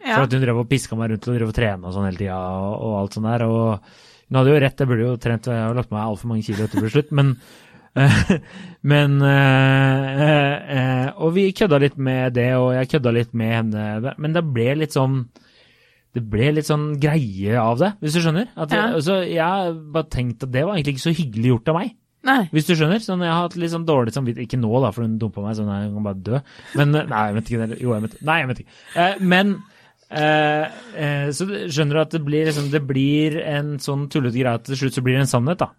Ja. 0.01 0.15
For 0.15 0.25
at 0.25 0.33
hun 0.33 0.41
drev 0.41 0.61
og 0.63 0.71
piska 0.71 0.97
meg 0.97 1.11
rundt 1.13 1.29
og 1.29 1.37
drev 1.37 1.51
og 1.51 1.57
trena 1.59 1.91
og 1.91 1.93
sånn 1.93 2.07
hele 2.09 2.23
tida 2.23 2.39
og, 2.39 2.77
og 2.87 2.95
alt 3.03 3.19
sånn 3.19 3.29
der. 3.29 3.45
Og 3.45 3.91
hun 4.29 4.39
hadde 4.41 4.55
jo 4.55 4.63
rett, 4.65 4.81
jeg 4.81 4.89
burde 4.89 5.05
jo 5.05 5.19
trent, 5.21 5.51
jeg 5.53 5.67
har 5.67 5.77
lagt 5.77 5.91
på 5.91 5.99
meg 5.99 6.07
altfor 6.07 6.33
mange 6.33 6.47
kilo 6.47 6.65
etter 6.65 6.79
det 6.79 6.87
ble 6.87 6.95
slutt, 6.95 7.13
men 7.19 7.35
men 8.93 9.23
øh, 9.23 10.21
øh, 10.21 10.57
øh, 10.77 11.07
Og 11.17 11.35
vi 11.35 11.51
kødda 11.51 11.79
litt 11.79 11.99
med 11.99 12.35
det, 12.37 12.55
og 12.55 12.75
jeg 12.75 12.91
kødda 12.93 13.11
litt 13.11 13.35
med 13.35 13.55
henne, 13.55 14.15
men 14.19 14.37
det 14.37 14.45
ble 14.45 14.75
litt 14.79 14.95
sånn 14.95 15.25
det 16.19 16.27
ble 16.33 16.51
litt 16.59 16.69
sånn 16.69 16.91
greie 17.01 17.55
av 17.63 17.79
det, 17.81 17.93
hvis 18.03 18.19
du 18.19 18.21
skjønner. 18.25 18.51
At, 18.57 18.75
Ja. 18.75 18.85
altså, 18.99 19.21
jeg 19.25 19.41
har 19.45 19.73
bare 19.95 20.11
tenkt 20.13 20.43
at 20.45 20.53
det 20.53 20.67
var 20.67 20.75
egentlig 20.77 20.97
ikke 20.99 21.07
så 21.09 21.15
hyggelig 21.17 21.53
gjort 21.55 21.73
av 21.73 21.79
meg. 21.81 21.95
Nei. 22.29 22.41
Hvis 22.53 22.67
du 22.67 22.75
skjønner? 22.75 22.99
Sånn, 23.01 23.21
jeg 23.23 23.31
har 23.31 23.45
hatt 23.47 23.55
litt 23.57 23.71
sånn 23.71 23.87
dårlig 23.87 24.13
samvittighet. 24.13 24.49
Ikke 24.51 24.59
nå, 24.61 24.73
da, 24.83 24.91
for 24.93 25.07
hun 25.07 25.19
dumpa 25.23 25.41
meg, 25.45 25.55
så 25.57 25.63
jeg 25.65 25.93
kan 25.95 26.03
bare 26.09 26.23
dø. 26.27 26.41
Men 26.77 26.95
eh, 26.99 27.07
Nei, 27.09 27.21
jeg 27.29 27.37
vet 27.39 27.51
ikke. 27.53 27.79
Jo, 27.81 27.93
jeg 27.95 28.03
vet 28.09 28.17
Nei, 28.27 28.39
jeg 28.43 28.49
vet 28.51 28.63
ikke. 28.65 28.75
Eh, 29.05 29.15
men 29.35 29.53
eh, 30.11 30.65
eh, 30.99 31.29
Så 31.37 31.47
skjønner 31.47 31.95
du 31.95 32.01
at 32.03 32.11
det 32.17 32.23
blir, 32.27 32.49
liksom, 32.51 32.71
det 32.75 32.83
blir 32.91 33.39
en 33.45 33.77
sånn 33.79 34.09
tullete 34.13 34.35
greie 34.43 34.59
at 34.59 34.67
til 34.67 34.77
slutt 34.83 34.99
så 34.99 35.05
blir 35.07 35.15
det 35.17 35.27
en 35.29 35.31
sannhet, 35.31 35.63
da. 35.63 35.71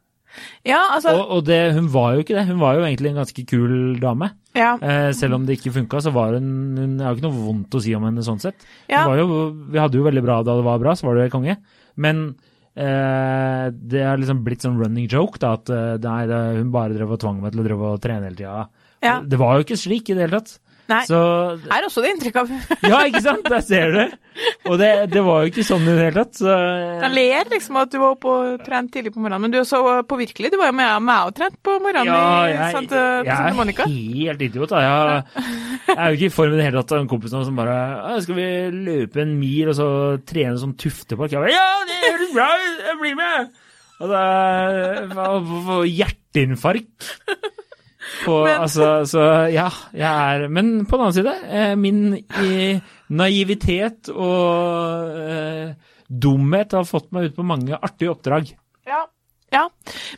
Ja, 0.67 0.79
altså 0.95 1.13
Og, 1.17 1.31
og 1.37 1.45
det, 1.47 1.57
hun 1.75 1.87
var 1.91 2.13
jo 2.15 2.23
ikke 2.23 2.35
det. 2.37 2.45
Hun 2.49 2.59
var 2.61 2.77
jo 2.77 2.85
egentlig 2.85 3.11
en 3.11 3.21
ganske 3.21 3.45
kul 3.49 3.73
dame. 4.01 4.31
Ja. 4.57 4.75
Eh, 4.81 5.09
selv 5.17 5.37
om 5.39 5.47
det 5.47 5.57
ikke 5.59 5.73
funka, 5.75 6.01
så 6.05 6.13
var 6.15 6.37
hun 6.37 6.77
Hun 6.77 6.93
har 7.03 7.15
ikke 7.15 7.27
noe 7.27 7.43
vondt 7.47 7.75
å 7.75 7.81
si 7.83 7.95
om 7.97 8.05
henne 8.07 8.25
sånn 8.25 8.41
sett. 8.43 8.67
Ja. 8.91 9.05
Jo, 9.17 9.49
vi 9.69 9.81
hadde 9.81 9.99
jo 9.99 10.05
veldig 10.07 10.25
bra 10.25 10.39
da 10.45 10.57
det 10.59 10.67
var 10.67 10.81
bra, 10.81 10.95
så 10.97 11.09
var 11.09 11.19
det 11.19 11.31
konge. 11.33 11.57
Men 11.99 12.23
eh, 12.75 13.65
det 13.73 14.05
har 14.05 14.21
liksom 14.21 14.43
blitt 14.45 14.65
sånn 14.65 14.79
running 14.79 15.09
joke, 15.11 15.41
da, 15.41 15.55
at 15.59 15.71
eh, 15.73 15.97
nei, 16.05 16.21
det, 16.29 16.39
hun 16.61 16.73
bare 16.75 16.95
drev 16.95 17.17
og 17.17 17.21
tvang 17.21 17.41
meg 17.43 17.53
til 17.55 17.63
å 17.63 17.67
drive 17.67 17.93
og 17.93 18.01
trene 18.03 18.29
hele 18.29 18.39
tida. 18.39 18.65
Ja. 19.05 19.19
Det 19.23 19.39
var 19.39 19.57
jo 19.57 19.67
ikke 19.67 19.79
slik 19.79 20.11
i 20.11 20.17
det 20.17 20.27
hele 20.27 20.41
tatt. 20.41 20.59
Nei. 20.89 21.03
Så 21.05 21.19
er 21.69 21.85
også 21.85 22.01
det 22.01 22.13
inntrykk 22.15 22.39
av 22.41 22.51
Ja, 22.91 23.01
ikke 23.05 23.21
sant? 23.21 23.45
Der 23.45 23.61
ser 23.65 23.93
du. 23.93 24.15
Og 24.71 24.79
det, 24.79 24.89
det 25.13 25.21
var 25.25 25.43
jo 25.43 25.51
ikke 25.51 25.65
sånn 25.67 25.85
i 25.85 25.93
det 25.93 26.07
hele 26.07 26.23
tatt. 26.23 26.39
Så 26.39 26.55
Jeg 26.55 27.11
ler 27.13 27.51
liksom 27.53 27.77
at 27.81 27.91
du 27.93 27.99
var 28.01 28.15
oppe 28.15 28.31
og 28.33 28.63
trent 28.65 28.91
tidlig 28.93 29.13
på 29.13 29.21
morgenen, 29.21 29.45
men 29.45 29.53
du 29.53 29.59
er 29.61 29.67
så 29.69 29.81
påvirkelig. 30.09 30.51
Du 30.53 30.57
var 30.61 30.71
jo 30.71 30.77
med 30.79 31.05
meg 31.05 31.29
og 31.29 31.35
trent 31.37 31.59
på 31.65 31.77
morgenen 31.83 32.09
ja, 32.09 32.23
i 32.47 32.55
jeg, 32.55 32.73
Santa, 32.77 33.03
jeg 33.27 33.35
Santa 33.35 33.59
Monica. 33.59 33.85
er 33.85 33.95
helt 34.25 34.45
idiot. 34.47 34.73
Da. 34.73 34.83
Jeg, 34.85 35.47
jeg 35.89 35.97
er 35.97 36.03
jo 36.07 36.19
ikke 36.19 36.29
i 36.31 36.35
form 36.39 36.55
i 36.55 36.59
det 36.59 36.67
hele 36.69 36.83
tatt 36.83 36.97
en 36.99 37.11
kompis 37.11 37.35
som 37.35 37.59
bare 37.59 37.77
'Skal 38.23 38.35
vi 38.35 38.49
løpe 38.89 39.21
en 39.21 39.37
mil 39.39 39.69
og 39.69 39.75
så 39.77 39.89
trene 40.25 40.57
som 40.59 40.73
tuftepark?' 40.73 41.31
Jeg 41.35 41.43
bare 41.43 41.53
'Ja, 41.53 41.69
det 41.89 41.97
høres 42.07 42.33
bra 42.33 42.49
ut! 42.57 42.85
Jeg 42.89 43.01
blir 43.01 43.15
med!' 43.19 43.49
Og 43.99 44.07
da 44.07 44.19
er 44.23 45.85
hjerteinfarkt. 45.91 47.09
På, 48.25 48.43
Men- 48.45 48.61
altså, 48.65 48.87
så 49.07 49.25
ja, 49.53 49.69
jeg 49.93 50.09
er 50.43 50.47
Men 50.49 50.85
på 50.85 50.97
den 50.97 51.05
annen 51.05 51.17
side, 51.17 51.35
eh, 51.49 51.75
min 51.75 52.17
i, 52.17 52.81
naivitet 53.09 54.09
og 54.13 55.17
eh, 55.23 55.73
dumhet 56.09 56.73
har 56.77 56.87
fått 56.89 57.11
meg 57.15 57.29
ut 57.29 57.35
på 57.37 57.45
mange 57.45 57.77
artige 57.77 58.13
oppdrag. 58.13 58.53
Ja. 58.89 59.03
ja. 59.53 59.67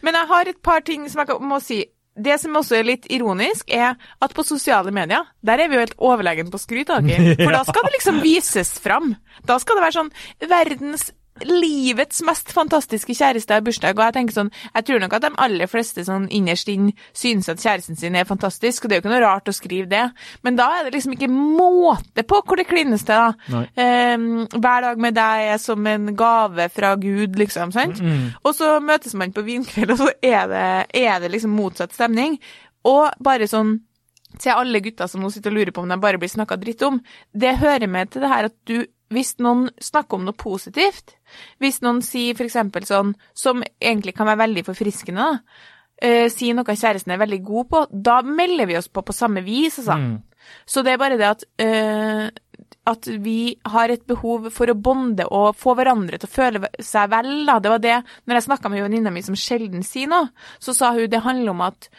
Men 0.01 0.15
jeg 0.19 0.31
har 0.31 0.47
et 0.47 0.61
par 0.63 0.85
ting 0.87 1.07
som 1.11 1.25
jeg 1.25 1.41
må 1.41 1.59
si. 1.63 1.83
Det 2.21 2.35
som 2.41 2.57
også 2.59 2.75
er 2.75 2.83
litt 2.83 3.05
ironisk, 3.09 3.69
er 3.71 3.95
at 3.95 4.33
på 4.35 4.43
sosiale 4.43 4.91
medier, 4.91 5.23
der 5.41 5.61
er 5.63 5.69
vi 5.71 5.77
jo 5.77 5.83
helt 5.85 5.95
overlegen 5.97 6.51
på 6.51 6.59
dere. 6.59 7.35
For 7.39 7.55
da 7.55 7.63
skal 7.63 7.87
det 7.87 7.93
liksom 7.95 8.19
vises 8.23 8.73
fram. 8.83 9.13
Da 9.47 9.57
skal 9.63 9.79
det 9.79 9.85
være 9.85 9.97
sånn 9.99 10.11
verdens 10.51 11.11
Livets 11.47 12.21
mest 12.27 12.51
fantastiske 12.55 13.13
kjæreste 13.17 13.55
har 13.55 13.63
bursdag, 13.65 13.97
og 13.97 14.03
jeg 14.07 14.15
tenker 14.17 14.35
sånn, 14.35 14.51
jeg 14.75 14.87
tror 14.87 15.01
nok 15.03 15.15
at 15.17 15.25
de 15.25 15.31
aller 15.45 15.69
fleste 15.71 16.03
sånn 16.07 16.27
innerst 16.33 16.69
inn 16.71 16.91
synes 17.17 17.49
at 17.51 17.61
kjæresten 17.63 17.97
sin 17.99 18.15
er 18.15 18.27
fantastisk, 18.29 18.83
og 18.85 18.89
det 18.91 18.97
er 18.97 19.01
jo 19.01 19.05
ikke 19.05 19.13
noe 19.13 19.23
rart 19.25 19.51
å 19.51 19.55
skrive 19.55 19.89
det, 19.91 20.03
men 20.45 20.55
da 20.59 20.69
er 20.77 20.87
det 20.87 20.95
liksom 20.95 21.15
ikke 21.17 21.29
måte 21.31 22.25
på 22.27 22.41
hvor 22.45 22.59
det 22.61 22.67
klines 22.69 23.05
til, 23.07 23.15
da. 23.15 23.61
Ehm, 23.75 24.47
hver 24.53 24.81
dag 24.87 25.01
med 25.01 25.15
deg 25.17 25.51
er 25.53 25.61
som 25.61 25.87
en 25.87 26.11
gave 26.15 26.69
fra 26.73 26.95
Gud, 27.01 27.37
liksom, 27.39 27.71
sant? 27.75 28.01
Og 28.43 28.55
så 28.57 28.75
møtes 28.83 29.13
man 29.17 29.33
på 29.33 29.45
vinkveld, 29.47 29.91
og 29.95 29.97
så 30.05 30.11
er 30.21 30.49
det, 30.51 30.67
er 31.03 31.19
det 31.23 31.31
liksom 31.33 31.55
motsatt 31.57 31.93
stemning. 31.95 32.39
Og 32.87 33.09
bare 33.23 33.47
sånn 33.47 33.79
til 34.39 34.53
alle 34.55 34.79
gutter 34.79 35.09
som 35.11 35.21
nå 35.21 35.29
sitter 35.29 35.51
og 35.51 35.57
lurer 35.57 35.71
på 35.75 35.81
om 35.83 35.89
de 35.91 35.97
bare 35.99 36.17
blir 36.17 36.29
snakka 36.31 36.55
dritt 36.61 36.81
om, 36.87 37.01
det 37.35 37.57
hører 37.59 37.87
med 37.91 38.09
til 38.13 38.23
det 38.23 38.29
her 38.31 38.47
at 38.47 38.55
du 38.65 38.85
hvis 39.11 39.35
noen 39.43 39.67
snakker 39.83 40.17
om 40.17 40.25
noe 40.25 40.37
positivt, 40.37 41.15
hvis 41.59 41.81
noen 41.83 42.01
sier 42.05 42.37
eksempel 42.45 42.85
sånn, 42.87 43.13
som 43.35 43.61
egentlig 43.81 44.15
kan 44.17 44.29
være 44.29 44.41
veldig 44.45 44.63
forfriskende, 44.69 45.27
eh, 46.01 46.27
sier 46.33 46.55
noe 46.57 46.63
kjæresten 46.65 47.11
er 47.13 47.21
veldig 47.21 47.41
god 47.43 47.69
på, 47.69 47.81
da 47.91 48.21
melder 48.25 48.65
vi 48.71 48.77
oss 48.79 48.87
på 48.89 49.03
på 49.05 49.13
samme 49.15 49.43
vis, 49.45 49.77
altså. 49.83 49.99
Så 50.65 50.81
det 50.83 50.93
er 50.95 50.97
bare 50.97 51.17
det 51.19 51.27
at, 51.27 51.43
uh, 51.61 52.29
at 52.89 53.05
vi 53.21 53.55
har 53.69 53.91
et 53.93 54.01
behov 54.09 54.49
for 54.51 54.65
å 54.71 54.73
bonde 54.73 55.27
og 55.29 55.55
få 55.55 55.75
hverandre 55.77 56.17
til 56.17 56.27
å 56.27 56.33
føle 56.33 56.69
seg 56.81 57.11
vel. 57.13 57.45
Da. 57.45 57.59
Det 57.61 57.69
var 57.69 57.79
det, 57.83 57.97
når 58.25 58.35
jeg 58.39 58.47
snakka 58.47 58.71
med 58.73 58.81
venninna 58.87 59.11
mi 59.13 59.21
som 59.21 59.37
sjelden 59.37 59.83
sier 59.85 60.09
noe, 60.09 60.31
så 60.59 60.73
sa 60.73 60.89
hun 60.95 61.05
det 61.11 61.21
handler 61.21 61.53
om 61.53 61.61
at 61.67 61.89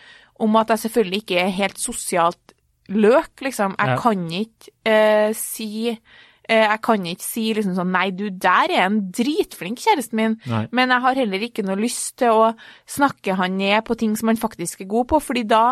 om 0.42 0.56
at 0.58 0.72
jeg 0.74 0.82
selvfølgelig 0.88 1.20
ikke 1.22 1.38
er 1.38 1.54
helt 1.54 1.78
sosialt 1.78 2.52
løk, 2.90 3.30
liksom. 3.46 3.76
Jeg 3.78 3.88
Ja. 3.88 3.96
kan 4.02 4.26
ikke 4.28 4.72
uh, 4.90 5.32
si 5.38 5.98
Jeg 6.50 6.78
kan 6.82 7.04
ikke 7.06 7.24
si 7.24 7.44
liksom 7.54 7.76
sånn 7.76 7.92
Nei, 7.94 8.08
du, 8.16 8.26
der 8.34 8.72
er 8.74 8.86
en 8.88 8.98
dritflink 9.14 9.78
kjæresten 9.82 10.18
min. 10.18 10.36
Nei. 10.50 10.64
Men 10.74 10.90
jeg 10.94 11.04
har 11.04 11.20
heller 11.22 11.46
ikke 11.46 11.64
noe 11.66 11.78
lyst 11.78 12.16
til 12.22 12.34
å 12.34 12.48
snakke 12.90 13.36
han 13.38 13.58
ned 13.60 13.84
på 13.86 13.96
ting 14.00 14.16
som 14.18 14.32
han 14.32 14.40
faktisk 14.40 14.82
er 14.82 14.90
god 14.90 15.12
på, 15.12 15.22
fordi 15.22 15.44
da 15.48 15.64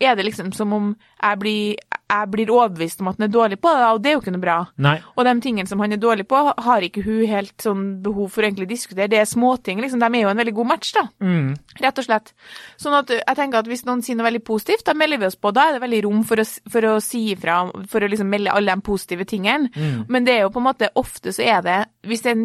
er 0.00 0.16
det 0.16 0.26
liksom 0.28 0.52
som 0.54 0.72
om 0.76 0.90
jeg 1.18 1.38
blir, 1.40 1.78
jeg 2.08 2.30
blir 2.32 2.50
overbevist 2.54 3.02
om 3.02 3.10
at 3.10 3.18
han 3.18 3.26
er 3.26 3.32
dårlig 3.34 3.58
på 3.60 3.72
det, 3.74 3.86
og 3.88 4.02
det 4.02 4.10
er 4.10 4.14
jo 4.14 4.20
ikke 4.22 4.34
noe 4.34 4.42
bra. 4.42 4.58
Nei. 4.84 4.94
Og 5.16 5.26
de 5.26 5.34
tingene 5.44 5.70
som 5.70 5.82
han 5.82 5.94
er 5.94 6.00
dårlig 6.00 6.28
på, 6.30 6.40
har 6.64 6.86
ikke 6.86 7.02
hun 7.06 7.24
helt 7.28 7.54
sånn 7.62 7.82
behov 8.04 8.30
for 8.34 8.44
å 8.44 8.48
egentlig 8.48 8.68
diskutere. 8.70 9.10
Det 9.10 9.18
er 9.20 9.28
småting, 9.28 9.82
liksom. 9.82 10.00
De 10.02 10.08
er 10.08 10.24
jo 10.24 10.30
en 10.30 10.40
veldig 10.40 10.54
god 10.60 10.70
match, 10.70 10.92
da. 10.96 11.04
Mm. 11.24 11.50
Rett 11.82 12.00
og 12.00 12.06
slett. 12.06 12.32
Sånn 12.80 12.96
at 13.00 13.12
jeg 13.16 13.40
tenker 13.40 13.60
at 13.60 13.70
hvis 13.70 13.84
noen 13.88 14.04
sier 14.06 14.18
noe 14.18 14.28
veldig 14.28 14.44
positivt, 14.46 14.86
da 14.86 14.94
melder 14.98 15.22
vi 15.24 15.28
oss 15.28 15.38
på. 15.40 15.52
Da 15.56 15.66
er 15.68 15.76
det 15.76 15.84
veldig 15.84 16.02
rom 16.06 16.22
for 16.28 16.40
å, 16.40 16.46
for 16.46 16.88
å 16.92 16.94
si 17.04 17.24
ifra, 17.34 17.60
for 17.90 18.04
å 18.04 18.12
liksom 18.14 18.30
melde 18.30 18.54
alle 18.54 18.78
de 18.78 18.86
positive 18.86 19.26
tingene. 19.28 19.72
Mm. 19.74 20.06
Men 20.08 20.28
det 20.28 20.38
er 20.38 20.46
jo 20.46 20.54
på 20.54 20.62
en 20.62 20.68
måte, 20.70 20.92
ofte 20.98 21.34
så 21.34 21.44
er 21.44 21.66
det, 21.66 21.78
hvis 22.06 22.24
det 22.24 22.34
er 22.36 22.42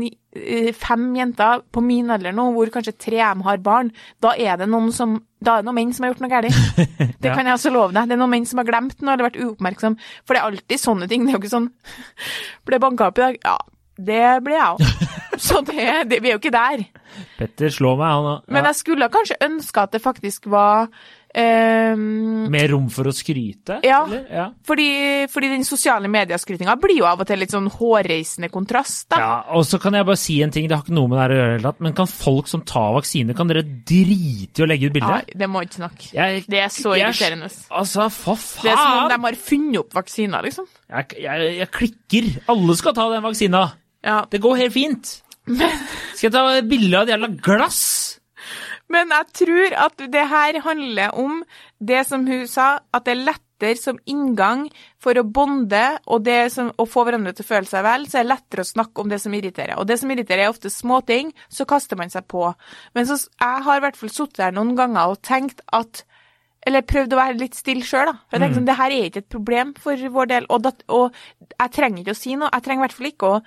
fem 0.74 1.04
jenter 1.16 1.62
på 1.72 1.82
min 1.86 2.10
alder 2.14 2.34
nå, 2.34 2.48
hvor 2.56 2.72
kanskje 2.74 2.96
tre 2.98 3.20
av 3.22 3.36
dem 3.36 3.44
har 3.46 3.60
barn, 3.62 3.92
da 4.24 4.32
er 4.40 4.58
det 4.58 4.68
noen 4.72 4.90
som, 4.96 5.20
da 5.44 5.58
er 5.60 5.62
det 5.62 5.68
noen 5.70 5.78
menn 5.78 5.92
som 5.94 6.06
har 6.08 6.14
gjort 6.14 6.24
noe 6.26 6.32
galt. 6.32 6.58
Det 7.24 7.30
Ja. 7.30 7.36
kan 7.38 7.46
jeg 7.46 7.54
også 7.60 7.72
love 7.72 7.94
deg. 7.94 8.08
Det 8.10 8.16
er 8.18 8.22
noen 8.24 8.34
menn 8.34 8.46
som 8.50 8.60
har 8.60 8.66
glemt 8.68 8.98
noe, 9.02 9.14
eller 9.14 9.30
vært 9.30 9.38
uoppmerksom. 9.44 9.98
For 10.26 10.34
det 10.34 10.42
er 10.42 10.50
alltid 10.50 10.82
sånne 10.82 11.08
ting. 11.12 11.24
Det 11.28 11.32
er 11.34 11.38
jo 11.38 11.44
ikke 11.44 11.54
sånn, 11.54 11.70
ble 12.68 12.80
banka 12.84 13.08
opp 13.12 13.22
i 13.22 13.26
dag? 13.28 13.38
Ja, 13.46 13.58
det 14.10 14.24
ble 14.44 14.58
jeg 14.58 14.74
òg. 14.74 15.10
Så 15.44 15.62
det, 15.66 15.86
det, 16.10 16.20
vi 16.22 16.30
er 16.30 16.36
jo 16.38 16.42
ikke 16.42 16.54
der. 16.54 16.84
Petter 17.38 17.72
slår 17.74 17.96
meg, 18.00 18.10
han 18.14 18.28
òg. 18.34 18.44
Men 18.54 18.68
jeg 18.70 18.78
skulle 18.82 19.08
kanskje 19.14 19.38
ønske 19.46 19.82
at 19.86 19.94
det 19.96 20.02
faktisk 20.04 20.50
var 20.54 20.90
ehm, 21.34 22.48
Mer 22.54 22.68
rom 22.74 22.90
for 22.94 23.10
å 23.10 23.14
skryte? 23.16 23.80
Ja. 23.86 24.02
Eller? 24.06 24.26
ja. 24.32 24.46
fordi, 24.68 24.88
fordi 25.32 25.50
den 25.54 25.66
sosiale 25.68 26.10
medieskrytinga 26.12 26.76
blir 26.82 27.00
jo 27.02 27.08
av 27.10 27.22
og 27.24 27.28
til 27.30 27.40
litt 27.42 27.54
sånn 27.54 27.70
hårreisende 27.74 28.50
kontrast, 28.54 29.08
da. 29.14 29.20
Ja, 29.22 29.32
og 29.58 29.66
så 29.68 29.80
kan 29.82 29.98
jeg 29.98 30.06
bare 30.10 30.20
si 30.20 30.40
en 30.46 30.54
ting, 30.54 30.68
det 30.70 30.78
har 30.78 30.84
ikke 30.86 30.96
noe 30.98 31.10
med 31.12 31.18
det 31.20 31.24
her 31.24 31.34
å 31.36 31.40
gjøre, 31.40 31.48
i 31.48 31.52
det 31.54 31.60
hele 31.62 31.72
tatt, 31.72 31.84
men 31.88 31.98
kan 31.98 32.12
folk 32.12 32.52
som 32.52 32.66
tar 32.70 32.94
vaksine, 33.00 33.36
kan 33.38 33.48
dere 33.52 33.64
drite 33.64 34.62
i 34.62 34.66
å 34.66 34.70
legge 34.70 34.90
ut 34.92 34.98
bilde? 35.00 35.14
Nei, 35.18 35.38
det 35.44 35.50
må 35.50 35.64
ikke 35.66 35.80
snakke. 35.82 36.12
Jeg- 36.14 36.46
Det 36.50 36.60
er 36.60 36.70
så 36.70 36.96
jeg- 36.98 37.10
irriterende. 37.14 37.52
Altså, 37.72 38.10
for 38.12 38.36
faen! 38.36 38.64
Det 38.64 38.72
er 38.72 38.78
som 38.78 39.04
om 39.04 39.10
de 39.10 39.22
har 39.28 39.36
funnet 39.36 39.80
opp 39.80 39.94
vaksiner, 39.94 40.44
liksom. 40.44 40.68
Jeg, 40.90 41.08
jeg, 41.22 41.58
jeg 41.58 41.72
klikker. 41.72 42.32
Alle 42.50 42.76
skal 42.76 42.94
ta 42.94 43.10
den 43.10 43.24
vaksina. 43.24 43.72
Ja. 44.04 44.26
Det 44.30 44.42
går 44.42 44.58
helt 44.58 44.74
fint. 44.74 45.22
Skal 46.16 46.30
jeg 46.30 46.32
ta 46.32 46.62
bilde 46.62 46.96
av 46.96 47.08
et 47.08 47.14
jævla 47.18 47.28
glass? 47.44 47.80
Men 48.94 49.14
jeg 49.16 49.30
tror 49.42 49.76
at 49.88 50.06
det 50.14 50.28
her 50.30 50.60
handler 50.66 51.18
om 51.20 51.42
det 51.80 52.04
som 52.10 52.28
hun 52.30 52.46
sa, 52.50 52.78
at 52.94 53.08
det 53.08 53.16
er 53.16 53.26
lettere 53.32 53.80
som 53.80 54.00
inngang 54.10 54.66
for 55.02 55.18
å 55.18 55.24
bonde 55.24 55.82
og 56.12 56.26
det 56.28 56.52
som, 56.54 56.70
å 56.78 56.86
få 56.90 57.06
hverandre 57.08 57.34
til 57.36 57.46
å 57.46 57.50
føle 57.50 57.70
seg 57.70 57.86
vel, 57.86 58.08
så 58.12 58.20
er 58.20 58.26
det 58.26 58.34
lettere 58.34 58.66
å 58.66 58.72
snakke 58.74 59.04
om 59.04 59.12
det 59.12 59.22
som 59.24 59.36
irriterer. 59.36 59.78
Og 59.80 59.88
det 59.90 59.98
som 60.02 60.12
irriterer 60.12 60.46
er 60.46 60.54
ofte 60.54 60.72
småting, 60.74 61.32
så 61.48 61.68
kaster 61.70 62.00
man 62.00 62.12
seg 62.14 62.28
på. 62.32 62.50
Men 62.98 63.08
så, 63.10 63.18
jeg 63.18 63.68
har 63.68 63.80
i 63.80 63.86
hvert 63.86 64.00
fall 64.00 64.14
sittet 64.14 64.46
her 64.48 64.56
noen 64.56 64.76
ganger 64.80 65.14
og 65.14 65.22
tenkt 65.26 65.64
at 65.74 66.06
eller 66.64 66.86
prøvd 66.88 67.12
å 67.12 67.20
være 67.20 67.40
litt 67.42 67.58
stille 67.60 67.84
sjøl, 67.84 68.08
da. 68.08 68.16
For 68.24 68.38
jeg 68.38 68.44
tenkte 68.44 68.60
sånn, 68.60 68.68
det 68.70 68.80
her 68.80 68.94
er 68.96 69.08
ikke 69.10 69.22
et 69.24 69.34
problem 69.34 69.74
for 69.84 70.04
vår 70.16 70.30
del. 70.32 70.46
Og, 70.48 70.62
dat, 70.64 70.86
og 70.88 71.18
jeg 71.52 71.74
trenger 71.76 72.04
ikke 72.04 72.16
å 72.16 72.20
si 72.22 72.38
noe. 72.40 72.52
Jeg 72.54 72.64
trenger 72.64 72.80
i 72.80 72.86
hvert 72.86 72.96
fall 72.96 73.10
ikke 73.10 73.32
å 73.32 73.42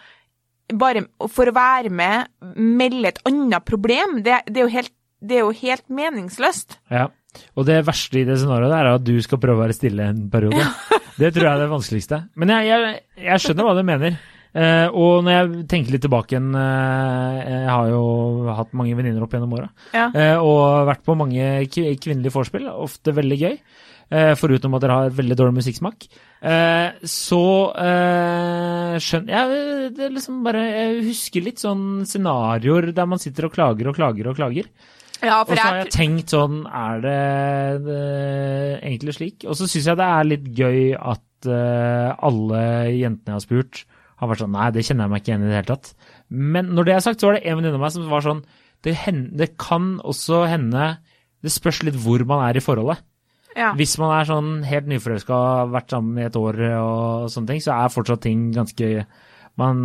bare 0.75 1.05
for 1.31 1.49
å 1.49 1.55
være 1.55 1.93
med 1.95 2.31
melde 2.59 3.13
et 3.13 3.23
annet 3.29 3.65
problem. 3.65 4.19
Det, 4.21 4.41
det, 4.49 4.59
er, 4.59 4.65
jo 4.65 4.75
helt, 4.75 4.93
det 5.29 5.41
er 5.41 5.45
jo 5.45 5.55
helt 5.61 5.87
meningsløst. 5.93 6.79
Ja. 6.93 7.09
Og 7.57 7.67
det 7.69 7.83
verste 7.87 8.23
i 8.23 8.25
det 8.29 8.39
scenarioet 8.41 8.73
er 8.79 8.93
at 8.95 9.05
du 9.05 9.15
skal 9.25 9.41
prøve 9.43 9.61
å 9.61 9.65
være 9.67 9.77
stille 9.77 10.09
en 10.13 10.25
periode. 10.33 10.65
Det 11.17 11.31
tror 11.33 11.47
jeg 11.47 11.57
er 11.57 11.61
det 11.63 11.69
vanskeligste. 11.71 12.17
Men 12.37 12.51
jeg, 12.53 12.67
jeg, 12.69 12.97
jeg 13.25 13.41
skjønner 13.41 13.65
hva 13.65 13.71
du 13.73 13.87
mener. 13.89 14.19
Eh, 14.57 14.89
og 14.93 15.23
når 15.25 15.33
jeg 15.33 15.65
tenker 15.69 15.95
litt 15.95 16.03
tilbake 16.05 16.33
igjen 16.33 16.55
eh, 16.57 17.41
Jeg 17.45 17.67
har 17.69 17.89
jo 17.91 18.03
hatt 18.57 18.71
mange 18.79 18.95
venninner 18.97 19.25
opp 19.25 19.33
gjennom 19.33 19.55
åra. 19.57 19.71
Ja. 19.97 20.11
Eh, 20.13 20.37
og 20.37 20.85
vært 20.91 21.05
på 21.09 21.17
mange 21.17 21.49
kvinnelige 21.73 22.35
vorspiel. 22.35 22.69
Ofte 22.69 23.17
veldig 23.17 23.39
gøy. 23.41 23.57
Eh, 24.07 24.33
foruten 24.39 24.77
at 24.77 24.85
dere 24.85 24.97
har 25.01 25.17
veldig 25.17 25.37
dårlig 25.39 25.57
musikksmak. 25.59 26.05
Eh, 26.47 27.07
så 27.11 27.43
eh, 27.83 28.99
skjønner 29.03 29.35
jeg 29.35 29.89
det 29.97 30.11
liksom 30.15 30.45
bare 30.45 30.63
Jeg 30.63 31.01
husker 31.09 31.43
litt 31.43 31.63
sånn 31.65 32.05
scenarioer 32.07 32.93
der 32.95 33.09
man 33.11 33.23
sitter 33.23 33.49
og 33.49 33.57
klager 33.57 33.91
og 33.91 33.99
klager 33.99 34.31
og 34.31 34.39
klager. 34.39 34.69
Ja, 35.25 35.41
Og 35.41 35.53
så 35.55 35.63
har 35.63 35.79
jeg 35.81 35.93
tenkt 35.95 36.33
sånn, 36.35 36.65
er 36.69 37.01
det, 37.01 37.21
det 37.87 38.01
egentlig 38.83 39.15
slik? 39.17 39.47
Og 39.49 39.57
så 39.59 39.69
syns 39.71 39.89
jeg 39.89 39.99
det 39.99 40.09
er 40.13 40.29
litt 40.29 40.49
gøy 40.59 40.81
at 40.99 41.49
uh, 41.49 42.13
alle 42.27 42.61
jentene 42.93 43.33
jeg 43.33 43.39
har 43.39 43.45
spurt, 43.45 43.83
har 44.17 44.31
vært 44.31 44.43
sånn 44.45 44.55
Nei, 44.57 44.69
det 44.73 44.85
kjenner 44.87 45.07
jeg 45.07 45.13
meg 45.13 45.23
ikke 45.23 45.31
igjen 45.33 45.45
i 45.45 45.51
det 45.51 45.59
hele 45.59 45.71
tatt. 45.73 45.91
Men 46.29 46.71
når 46.77 46.89
det 46.89 46.95
er 46.97 47.05
sagt, 47.05 47.21
så 47.21 47.31
var 47.31 47.39
det 47.39 47.45
en 47.47 47.59
venninne 47.61 47.79
av 47.79 47.85
meg 47.85 47.95
som 47.95 48.09
var 48.13 48.25
sånn 48.25 48.45
det, 48.85 48.95
hen, 49.07 49.23
det 49.37 49.55
kan 49.59 49.97
også 50.05 50.43
hende 50.51 50.99
Det 51.43 51.53
spørs 51.53 51.81
litt 51.87 51.97
hvor 52.01 52.23
man 52.29 52.45
er 52.47 52.59
i 52.59 52.63
forholdet. 52.65 53.01
ja. 53.57 53.71
Hvis 53.77 53.97
man 54.01 54.13
er 54.19 54.29
sånn 54.29 54.51
helt 54.69 54.89
nyforelska, 54.91 55.33
har 55.33 55.73
vært 55.73 55.95
sammen 55.95 56.21
i 56.21 56.27
et 56.27 56.37
år 56.37 56.61
og 56.77 57.31
sånne 57.33 57.55
ting, 57.55 57.63
så 57.65 57.77
er 57.77 57.93
fortsatt 57.93 58.25
ting 58.27 58.51
ganske 58.57 59.07
Man 59.57 59.79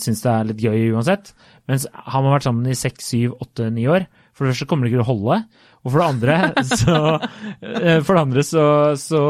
syns 0.00 0.22
det 0.24 0.30
er 0.32 0.46
litt 0.48 0.62
gøy 0.64 0.94
uansett. 0.96 1.34
Mens 1.68 1.84
har 1.92 2.22
man 2.24 2.32
vært 2.32 2.46
sammen 2.48 2.70
i 2.72 2.76
seks, 2.78 3.10
syv, 3.12 3.34
åtte, 3.44 3.68
ni 3.68 3.84
år, 3.92 4.06
for 4.32 4.46
det 4.46 4.54
første 4.54 4.68
kommer 4.68 4.86
det 4.86 4.92
ikke 4.92 5.02
til 5.02 5.04
å 5.04 5.12
holde. 5.12 5.38
Og 5.82 5.90
for 5.90 5.98
det 5.98 6.08
andre 6.12 6.36
så, 6.82 6.98
eh, 7.60 7.98
for 8.04 8.14
det 8.14 8.22
andre 8.22 8.44
så, 8.46 8.64
så 9.00 9.22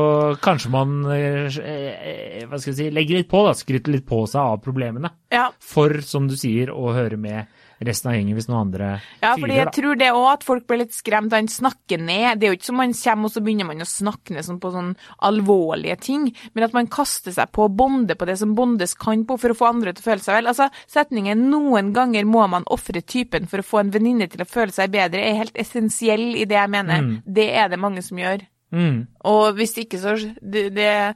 kanskje 0.45 0.73
man 0.73 0.95
eh, 1.11 2.45
hva 2.47 2.61
skal 2.61 2.73
jeg 2.73 2.79
si, 2.79 2.89
legger 2.95 3.23
litt 3.23 3.31
på, 3.33 3.43
da, 3.49 3.57
skryter 3.57 3.97
litt 3.97 4.07
på 4.09 4.23
seg 4.31 4.43
av 4.43 4.63
problemene. 4.65 5.13
ja. 5.35 5.49
For, 5.73 6.01
som 6.07 6.29
du 6.31 6.37
sier, 6.39 6.71
å 6.75 6.93
høre 6.95 7.19
med 7.21 7.62
resten 7.87 8.11
av 8.11 8.17
gjengen 8.17 8.37
hvis 8.39 8.49
noen 8.51 8.61
andre 8.67 8.89
Ja, 9.23 9.35
fordi 9.35 9.57
jeg 9.59 9.69
da. 9.69 9.75
tror 9.77 9.99
det 10.01 10.11
òg 10.13 10.29
at 10.33 10.47
folk 10.47 10.67
blir 10.69 10.83
litt 10.83 10.95
skremt. 10.97 11.35
Han 11.35 11.49
snakker 11.51 12.01
ned. 12.01 12.41
Det 12.41 12.47
er 12.47 12.53
jo 12.53 12.59
ikke 12.59 12.71
som 12.71 12.81
man 12.81 12.95
kommer 12.97 13.31
og 13.31 13.35
så 13.35 13.43
begynner 13.45 13.69
man 13.69 13.85
å 13.85 13.89
snakke 13.89 14.35
ned 14.35 14.47
sånn 14.47 14.61
på 14.63 14.73
sånn 14.75 14.93
alvorlige 15.29 15.99
ting, 16.03 16.29
men 16.55 16.67
at 16.67 16.77
man 16.77 16.91
kaster 16.93 17.35
seg 17.35 17.53
på 17.55 17.67
å 17.67 17.73
bonde 17.73 18.17
på 18.19 18.29
det 18.29 18.39
som 18.41 18.55
bondes 18.59 18.95
kan 18.99 19.25
på 19.29 19.39
for 19.41 19.55
å 19.55 19.59
få 19.59 19.69
andre 19.71 19.95
til 19.95 20.05
å 20.05 20.09
føle 20.11 20.25
seg 20.25 20.39
vel. 20.39 20.51
Altså, 20.53 20.69
setningen 20.91 21.49
'noen 21.51 21.93
ganger 21.97 22.25
må 22.29 22.47
man 22.51 22.67
ofre 22.67 23.03
typen 23.03 23.47
for 23.49 23.63
å 23.63 23.67
få 23.67 23.81
en 23.81 23.93
venninne 23.95 24.29
til 24.31 24.43
å 24.43 24.49
føle 24.49 24.73
seg 24.73 24.91
bedre' 24.93 25.23
er 25.23 25.39
helt 25.39 25.57
essensiell 25.57 26.35
i 26.37 26.45
det 26.45 26.59
jeg 26.59 26.71
mener. 26.71 27.03
Mm. 27.03 27.23
Det 27.27 27.49
er 27.51 27.69
det 27.69 27.79
mange 27.79 28.03
som 28.03 28.19
gjør. 28.19 28.47
Mm. 28.73 29.07
Og 29.29 29.55
hvis 29.59 29.77
ikke, 29.79 29.99
så 30.01 30.17
det, 30.41 30.71
det 30.75 31.15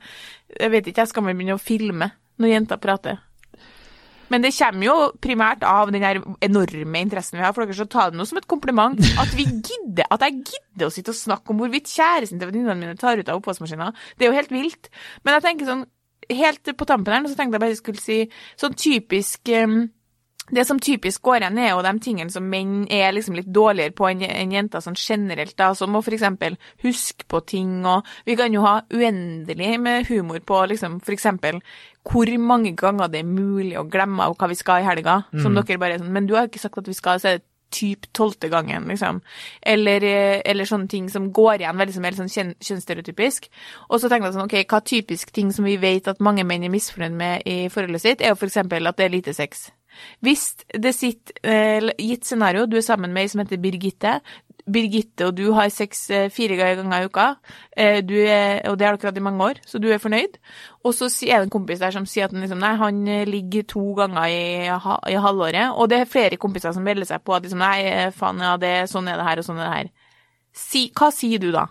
Jeg 0.60 0.70
vet 0.70 0.86
ikke, 0.86 1.00
jeg 1.00 1.08
skal 1.08 1.24
man 1.24 1.36
begynne 1.36 1.56
å 1.56 1.60
filme 1.60 2.10
når 2.38 2.52
jenter 2.52 2.76
prater. 2.80 3.18
Men 4.32 4.44
det 4.44 4.52
kommer 4.56 4.86
jo 4.88 4.94
primært 5.22 5.64
av 5.66 5.92
den 5.94 6.04
enorme 6.44 7.02
interessen 7.02 7.38
vi 7.38 7.44
har 7.44 7.54
for 7.54 7.64
dere, 7.64 7.76
skal 7.78 7.90
ta 7.92 8.06
det 8.10 8.18
nå 8.18 8.26
som 8.28 8.40
et 8.40 8.48
kompliment 8.50 8.98
at 9.22 9.34
vi 9.38 9.46
gidder, 9.46 10.08
at 10.10 10.24
jeg 10.26 10.40
gidder 10.42 10.88
å 10.88 10.94
sitte 10.94 11.14
og 11.14 11.18
snakke 11.18 11.52
om 11.52 11.60
hvorvidt 11.62 11.90
kjæresten 11.92 12.40
til 12.40 12.50
venninnene 12.50 12.78
mine 12.80 12.98
tar 13.00 13.20
ut 13.20 13.28
av 13.30 13.40
oppvaskmaskina. 13.40 13.92
Det 14.16 14.26
er 14.26 14.32
jo 14.32 14.38
helt 14.38 14.54
vilt. 14.54 14.90
Men 15.22 15.36
jeg 15.36 15.46
tenker 15.46 15.70
sånn, 15.70 15.84
helt 16.32 16.72
på 16.76 16.88
tampen 16.88 17.14
her, 17.14 17.28
så 17.30 17.38
tenkte 17.38 17.56
jeg 17.56 17.62
bare 17.62 17.74
jeg 17.74 17.82
skulle 17.82 18.02
si 18.02 18.18
sånn 18.58 18.74
typisk 18.78 19.52
em, 19.54 19.78
det 20.50 20.64
som 20.66 20.78
typisk 20.78 21.22
går 21.26 21.40
igjen, 21.40 21.58
er 21.58 21.72
jo 21.72 21.82
de 21.82 21.92
tingene 22.02 22.30
som 22.30 22.46
menn 22.46 22.84
er 22.92 23.10
liksom 23.14 23.34
litt 23.38 23.48
dårligere 23.50 23.94
på 23.96 24.06
enn 24.10 24.22
enn 24.26 24.54
jenter 24.54 24.84
sånn 24.84 24.98
generelt, 24.98 25.56
da, 25.58 25.72
som 25.74 25.96
å 25.96 26.04
for 26.06 26.14
eksempel 26.14 26.58
huske 26.84 27.26
på 27.26 27.42
ting, 27.50 27.80
og 27.86 28.06
vi 28.28 28.36
kan 28.38 28.54
jo 28.54 28.62
ha 28.66 28.78
uendelig 28.94 29.74
med 29.82 30.06
humor 30.10 30.40
på 30.46 30.62
liksom 30.70 31.00
for 31.02 31.16
eksempel 31.16 31.60
hvor 32.06 32.30
mange 32.38 32.76
ganger 32.78 33.10
det 33.10 33.24
er 33.24 33.26
mulig 33.26 33.74
å 33.80 33.88
glemme 33.90 34.22
av 34.22 34.36
hva 34.38 34.46
vi 34.52 34.58
skal 34.58 34.82
i 34.84 34.86
helga, 34.86 35.24
som 35.42 35.56
dere 35.58 35.80
bare 35.82 35.96
er 35.96 36.04
sånn, 36.04 36.14
men 36.14 36.28
du 36.28 36.36
har 36.38 36.46
ikke 36.46 36.62
sagt 36.62 36.78
at 36.78 36.86
vi 36.86 36.94
skal, 36.94 37.18
så 37.18 37.32
er 37.32 37.40
det 37.40 37.48
typ 37.70 38.06
tolvte 38.12 38.48
gangen, 38.48 38.86
liksom. 38.88 39.20
Eller, 39.62 40.04
eh, 40.04 40.42
eller 40.44 40.64
sånne 40.64 40.88
ting 40.88 41.08
som 41.10 41.32
går 41.32 41.60
igjen 41.60 41.76
veldig 41.76 41.94
som 41.94 42.02
litt 42.06 42.18
sånn 42.20 42.30
kjønn, 42.30 42.54
kjønnsstereotypisk. 42.62 43.48
Og 43.90 44.00
så 44.00 44.08
tenker 44.08 44.28
jeg 44.28 44.36
sånn, 44.36 44.46
ok, 44.46 44.66
hva 44.70 44.80
typisk 44.84 45.32
ting 45.32 45.52
som 45.52 45.64
vi 45.64 45.76
vet 45.76 46.08
at 46.08 46.20
mange 46.20 46.44
menn 46.44 46.64
er 46.64 46.72
misfornøyd 46.72 47.16
med 47.18 47.42
i 47.46 47.68
forholdet 47.68 48.00
sitt, 48.00 48.20
er 48.22 48.28
jo 48.32 48.38
for 48.38 48.46
eksempel 48.46 48.86
at 48.86 48.96
det 48.96 49.08
er 49.08 49.16
lite 49.16 49.34
sex. 49.34 49.70
Hvis 50.24 50.54
det 50.72 50.94
sitter, 50.96 51.38
eh, 51.42 51.92
gitt 51.98 52.26
scenario, 52.26 52.66
du 52.66 52.76
er 52.76 52.84
sammen 52.84 53.12
med 53.12 53.26
ei 53.26 53.28
som 53.32 53.42
heter 53.42 53.60
Birgitte, 53.62 54.20
Birgitte 54.66 55.28
og 55.28 55.36
du 55.38 55.52
har 55.54 55.68
sex 55.70 56.08
eh, 56.10 56.28
fire 56.30 56.56
ganger 56.58 57.04
i 57.04 57.06
uka, 57.06 57.26
eh, 57.76 58.00
er, 58.00 58.68
og 58.70 58.78
det 58.78 58.86
har 58.86 58.96
dere 58.96 59.12
hatt 59.12 59.20
i 59.20 59.22
mange 59.22 59.44
år, 59.44 59.60
så 59.66 59.78
du 59.78 59.88
er 59.92 60.02
fornøyd. 60.02 60.40
Og 60.84 60.94
så 60.94 61.06
er 61.26 61.38
det 61.38 61.46
en 61.46 61.54
kompis 61.54 61.82
der 61.82 61.94
som 61.94 62.06
sier 62.06 62.26
at 62.26 62.34
han 62.34 62.42
liksom, 62.42 62.58
nei, 62.62 62.74
han 62.80 63.04
ligger 63.30 63.62
to 63.70 63.84
ganger 63.98 64.26
i, 64.26 64.66
i 65.12 65.20
halvåret, 65.22 65.70
og 65.76 65.90
det 65.90 66.02
er 66.02 66.10
flere 66.10 66.40
kompiser 66.40 66.74
som 66.74 66.82
melder 66.86 67.06
seg 67.06 67.22
på 67.22 67.36
at 67.36 67.46
liksom, 67.46 67.62
nei, 67.62 68.10
faen, 68.16 68.42
ja, 68.42 68.56
det, 68.58 68.74
sånn 68.90 69.08
er 69.08 69.20
det 69.20 69.28
her, 69.30 69.42
og 69.42 69.48
sånn 69.48 69.62
er 69.62 69.68
det 69.68 69.76
her. 69.76 69.94
Si, 70.56 70.88
hva 70.96 71.12
sier 71.14 71.42
du 71.42 71.52
da? 71.54 71.66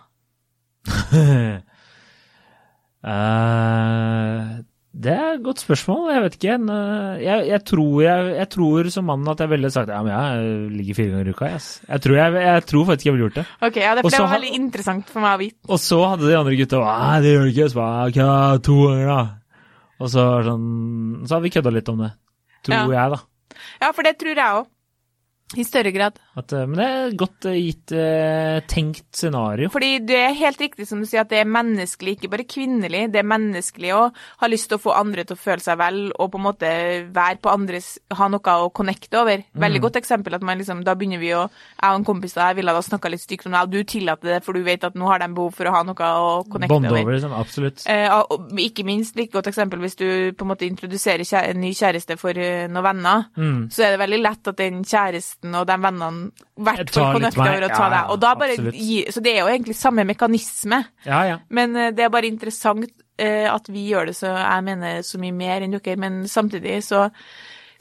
Eh, 3.06 4.65
Det 4.96 5.12
er 5.12 5.34
et 5.36 5.42
godt 5.44 5.60
spørsmål. 5.60 6.06
Jeg 6.14 6.22
vet 6.24 6.36
ikke. 6.38 6.54
Jeg, 7.20 7.48
jeg, 7.50 7.62
tror, 7.68 7.96
jeg, 8.06 8.28
jeg 8.38 8.50
tror 8.54 8.90
som 8.94 9.08
mann 9.10 9.28
at 9.28 9.42
jeg 9.44 9.52
ville 9.52 9.72
sagt 9.74 9.92
ja, 9.92 9.98
men 10.06 10.14
jeg 10.14 10.70
ligger 10.78 10.98
fire 11.02 11.12
ganger 11.12 11.28
i 11.28 11.34
uka. 11.36 11.50
Yes. 11.52 11.68
Jeg, 11.90 12.04
tror 12.06 12.20
jeg, 12.22 12.62
tror 12.70 12.86
faktisk 12.88 13.10
jeg 13.10 13.16
ville 13.16 13.26
gjort 13.28 13.40
det. 13.42 13.46
Ok, 13.60 13.80
ja, 13.84 13.96
det, 13.98 14.06
for 14.06 14.16
det 14.16 14.22
var 14.24 14.36
veldig 14.38 14.54
interessant 14.56 15.12
for 15.12 15.26
meg 15.26 15.36
å 15.36 15.42
vite. 15.44 15.60
Og 15.68 15.82
så 15.84 16.00
hadde 16.14 16.30
de 16.30 16.38
andre 16.40 16.60
gutta 16.62 16.80
Nei, 16.86 17.18
det 17.26 17.34
gjør 17.34 17.44
du 17.44 17.52
ikke. 17.52 17.68
Så 17.74 17.80
bare, 17.82 18.06
ok, 18.14 18.62
to 18.70 18.78
ganger, 18.86 19.12
da. 19.12 19.66
Og 19.96 20.12
så, 20.12 20.26
sånn, 20.48 20.70
så 21.26 21.36
hadde 21.36 21.48
vi 21.48 21.54
kødda 21.58 21.76
litt 21.76 21.92
om 21.92 22.06
det. 22.06 22.12
Tror 22.68 22.96
jeg, 22.96 23.16
da. 23.18 23.20
Ja, 23.84 23.92
for 23.92 24.08
det 24.08 24.16
tror 24.22 24.40
jeg 24.40 24.62
òg. 24.62 24.72
I 25.54 25.62
større 25.64 25.92
grad. 25.94 26.16
At, 26.36 26.52
eh, 26.58 26.66
men 26.66 26.80
det 26.80 26.86
er 26.90 27.04
et 27.12 27.18
godt 27.22 27.46
eh, 27.46 27.60
gitt 27.62 27.92
eh, 27.94 28.60
tenkt 28.68 29.06
scenario. 29.16 29.70
Fordi 29.70 30.00
det 30.04 30.18
er 30.18 30.34
helt 30.40 30.58
riktig 30.60 30.88
som 30.90 31.00
du 31.00 31.06
sier 31.06 31.22
at 31.22 31.30
det 31.30 31.38
er 31.44 31.46
menneskelig, 31.48 32.16
ikke 32.18 32.32
bare 32.34 32.46
kvinnelig. 32.50 33.04
Det 33.14 33.20
er 33.22 33.28
menneskelig 33.30 33.92
å 33.94 34.02
ha 34.42 34.50
lyst 34.50 34.72
til 34.72 34.80
å 34.80 34.82
få 34.82 34.96
andre 34.98 35.24
til 35.24 35.38
å 35.38 35.40
føle 35.40 35.62
seg 35.62 35.78
vel, 35.78 36.00
og 36.18 36.32
på 36.34 36.42
en 36.42 36.46
måte 36.48 36.72
være 37.14 37.38
på 37.46 37.52
andres 37.54 37.92
Ha 38.18 38.28
noe 38.34 38.56
å 38.66 38.72
connecte 38.74 39.20
over. 39.22 39.44
Veldig 39.54 39.82
godt 39.86 40.00
eksempel 40.02 40.34
at 40.36 40.44
man 40.46 40.58
liksom 40.58 40.82
Da 40.84 40.96
begynner 40.98 41.20
vi 41.22 41.30
å 41.38 41.44
Jeg 41.46 41.92
og 41.94 42.00
en 42.00 42.06
kompis 42.08 42.34
der 42.36 42.56
ville 42.58 42.74
da 42.74 42.82
snakka 42.84 43.10
litt 43.14 43.22
stygt 43.22 43.46
om 43.46 43.54
deg, 43.54 43.62
og 43.70 43.72
du 43.72 43.84
tillater 43.84 44.34
det, 44.34 44.42
for 44.44 44.58
du 44.58 44.64
vet 44.66 44.84
at 44.84 44.98
nå 44.98 45.06
har 45.12 45.22
de 45.22 45.30
behov 45.38 45.54
for 45.56 45.70
å 45.70 45.76
ha 45.78 45.84
noe 45.86 46.10
å 46.26 46.44
connecte 46.50 46.74
Bond 46.74 46.90
over. 46.90 47.02
over, 47.06 47.14
liksom. 47.20 47.34
Absolutt. 47.38 47.86
Eh, 47.86 48.10
og 48.10 48.50
ikke 48.66 48.84
minst 48.88 49.16
like 49.16 49.32
godt 49.38 49.48
eksempel 49.54 49.80
hvis 49.86 49.96
du 50.02 50.08
på 50.34 50.44
en 50.48 50.52
måte 50.56 50.66
introduserer 50.68 51.24
en 51.46 51.62
ny 51.62 51.72
kjæreste 51.78 52.18
for 52.18 52.34
noen 52.34 52.84
venner, 52.90 53.30
Mm. 53.38 53.70
så 53.72 53.84
er 53.86 53.92
det 53.96 54.00
veldig 54.00 54.22
lett 54.24 54.48
at 54.48 54.58
den 54.58 54.84
kjæresten 54.84 55.45
og 55.54 55.68
de 55.70 55.78
vennene 55.86 56.30
hvert 56.66 56.92
fall 56.94 57.14
på 57.14 57.22
over 57.22 57.66
å 57.68 57.72
ta 57.72 57.90
deg. 57.94 58.12
Og 58.14 58.22
da 58.24 58.34
bare 58.40 58.58
gi, 58.74 59.04
så 59.12 59.24
det 59.24 59.36
er 59.36 59.44
jo 59.44 59.52
egentlig 59.54 59.76
samme 59.78 60.06
mekanisme, 60.08 60.84
Ja, 61.06 61.24
ja. 61.30 61.40
men 61.50 61.76
eh, 61.76 61.92
det 61.96 62.06
er 62.08 62.14
bare 62.14 62.32
interessant 62.32 62.88
eh, 63.18 63.46
at 63.52 63.70
vi 63.70 63.88
gjør 63.92 64.10
det 64.10 64.16
så 64.18 64.32
jeg 64.34 64.64
mener 64.66 65.02
så 65.06 65.22
mye 65.22 65.36
mer 65.36 65.66
enn 65.66 65.76
dere, 65.78 66.00
men 66.02 66.24
samtidig 66.32 66.82
så 66.88 67.10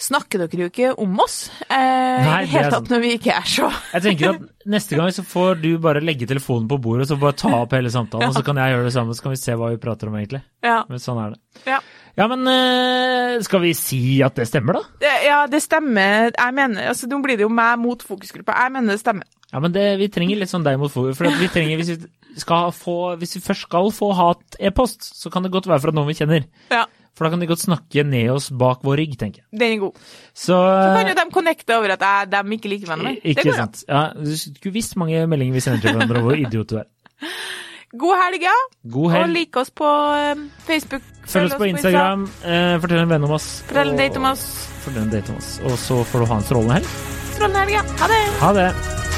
snakker 0.04 0.44
dere 0.44 0.66
jo 0.66 0.70
ikke 0.70 0.92
om 1.00 1.18
oss 1.24 1.38
eh, 1.64 2.20
Nei, 2.24 2.44
helt 2.52 2.70
tatt 2.74 2.92
når 2.92 3.02
vi 3.02 3.12
ikke 3.18 3.34
er 3.34 3.48
så 3.48 3.70
Jeg 3.94 4.04
tenker 4.04 4.34
at 4.34 4.68
neste 4.76 4.98
gang 4.98 5.10
så 5.16 5.24
får 5.26 5.60
du 5.62 5.70
bare 5.82 6.02
legge 6.04 6.28
telefonen 6.30 6.68
på 6.70 6.78
bordet, 6.82 7.06
og 7.06 7.12
så 7.14 7.20
bare 7.20 7.38
ta 7.40 7.52
opp 7.62 7.74
hele 7.76 7.92
samtalen, 7.92 8.30
og 8.30 8.36
så 8.36 8.44
kan 8.48 8.60
jeg 8.60 8.74
gjøre 8.74 8.88
det 8.88 8.94
samme, 8.96 9.16
så 9.16 9.26
kan 9.26 9.34
vi 9.34 9.42
se 9.42 9.58
hva 9.58 9.72
vi 9.72 9.82
prater 9.82 10.10
om 10.10 10.16
egentlig. 10.20 10.44
Ja. 10.64 10.82
Men 10.88 11.02
sånn 11.02 11.20
er 11.24 11.36
det. 11.36 11.42
ja. 11.74 11.82
Ja, 12.14 12.28
men 12.30 12.46
eh, 12.46 13.40
skal 13.42 13.58
vi 13.64 13.72
si 13.74 14.00
at 14.22 14.36
det 14.38 14.46
stemmer, 14.46 14.78
da? 14.78 14.98
Det, 15.02 15.14
ja, 15.26 15.38
det 15.50 15.58
stemmer. 15.64 16.28
Jeg 16.30 16.54
mener, 16.54 16.92
altså 16.92 17.08
Nå 17.10 17.18
blir 17.24 17.40
det 17.40 17.42
jo 17.42 17.50
meg 17.50 17.80
mot 17.82 18.04
fokusgruppa. 18.06 18.54
Jeg 18.54 18.74
mener 18.76 18.94
det 18.94 19.02
stemmer. 19.02 19.26
Ja, 19.50 19.60
men 19.62 19.74
det, 19.74 19.82
vi 19.98 20.06
trenger 20.14 20.38
litt 20.38 20.50
sånn 20.50 20.66
deg 20.66 20.78
mot 20.78 20.92
fokus. 20.94 21.18
for 21.18 21.30
vi 21.40 21.50
trenger, 21.50 21.78
hvis 21.78 21.90
vi, 21.90 22.12
få, 22.78 22.94
hvis 23.18 23.36
vi 23.36 23.42
først 23.42 23.66
skal 23.66 23.90
få 23.94 24.12
hat-e-post, 24.18 25.10
så 25.18 25.30
kan 25.30 25.46
det 25.46 25.52
godt 25.54 25.66
være 25.70 25.82
fra 25.82 25.94
noen 25.94 26.10
vi 26.10 26.16
kjenner. 26.18 26.46
Ja, 26.70 26.84
For 27.14 27.26
da 27.26 27.30
kan 27.34 27.42
de 27.42 27.46
godt 27.46 27.62
snakke 27.62 28.02
ned 28.06 28.30
oss 28.34 28.48
bak 28.50 28.82
vår 28.86 28.98
rygg, 29.02 29.18
tenker 29.20 29.44
jeg. 29.44 29.48
den 29.60 29.76
er 29.76 29.82
god. 29.84 29.98
Så, 30.34 30.56
Så 30.58 30.88
kan 30.96 31.10
jo 31.12 31.14
de 31.20 31.26
connecte 31.34 31.76
over 31.76 31.94
at 31.94 32.02
jeg, 32.02 32.30
de 32.34 32.56
ikke 32.58 32.72
liker 32.72 32.96
meg 32.96 33.20
Ikke 33.22 33.44
Det 33.46 33.54
sant. 33.54 33.84
Ja, 33.88 34.08
du 34.18 34.32
skulle 34.36 34.74
visst 34.74 34.96
mange 34.98 35.26
meldinger 35.30 35.54
vi 35.54 35.62
sender 35.62 35.80
til 35.84 35.94
hverandre, 35.94 36.18
og 36.18 36.28
hvor 36.28 36.42
idiot 36.42 36.70
du 36.74 36.80
er. 36.82 36.88
God 37.94 38.16
helg, 38.18 38.42
ja. 38.42 38.56
God 38.90 39.12
Og 39.12 39.28
like 39.28 39.32
lik 39.32 39.56
oss 39.56 39.70
på 39.70 39.86
eh, 39.86 40.34
Facebook. 40.66 41.02
Følg 41.30 41.52
oss 41.52 41.58
på 41.60 41.68
Instagram. 41.70 42.26
Instagram. 42.26 42.80
fortell 42.82 43.04
en 43.04 43.14
venn 43.14 43.24
om 43.30 43.36
oss. 43.38 43.48
Fortell 43.68 43.94
en 43.94 44.02
date 44.02 44.18
om 44.18 44.30
oss. 44.32 44.44
Fortell 44.82 45.06
en 45.06 45.14
date 45.14 45.30
om 45.30 45.38
oss. 45.38 45.54
Og 45.62 45.78
så 45.78 46.02
får 46.10 46.24
du 46.24 46.30
ha 46.32 46.42
en 46.42 46.46
strålende 46.50 46.80
helg. 46.80 46.94
Strålende 47.36 47.66
helg, 47.66 47.78
ja. 47.78 47.88
Ha 48.02 48.14
det. 48.16 48.22
Ha 48.42 48.54
det. 48.58 49.13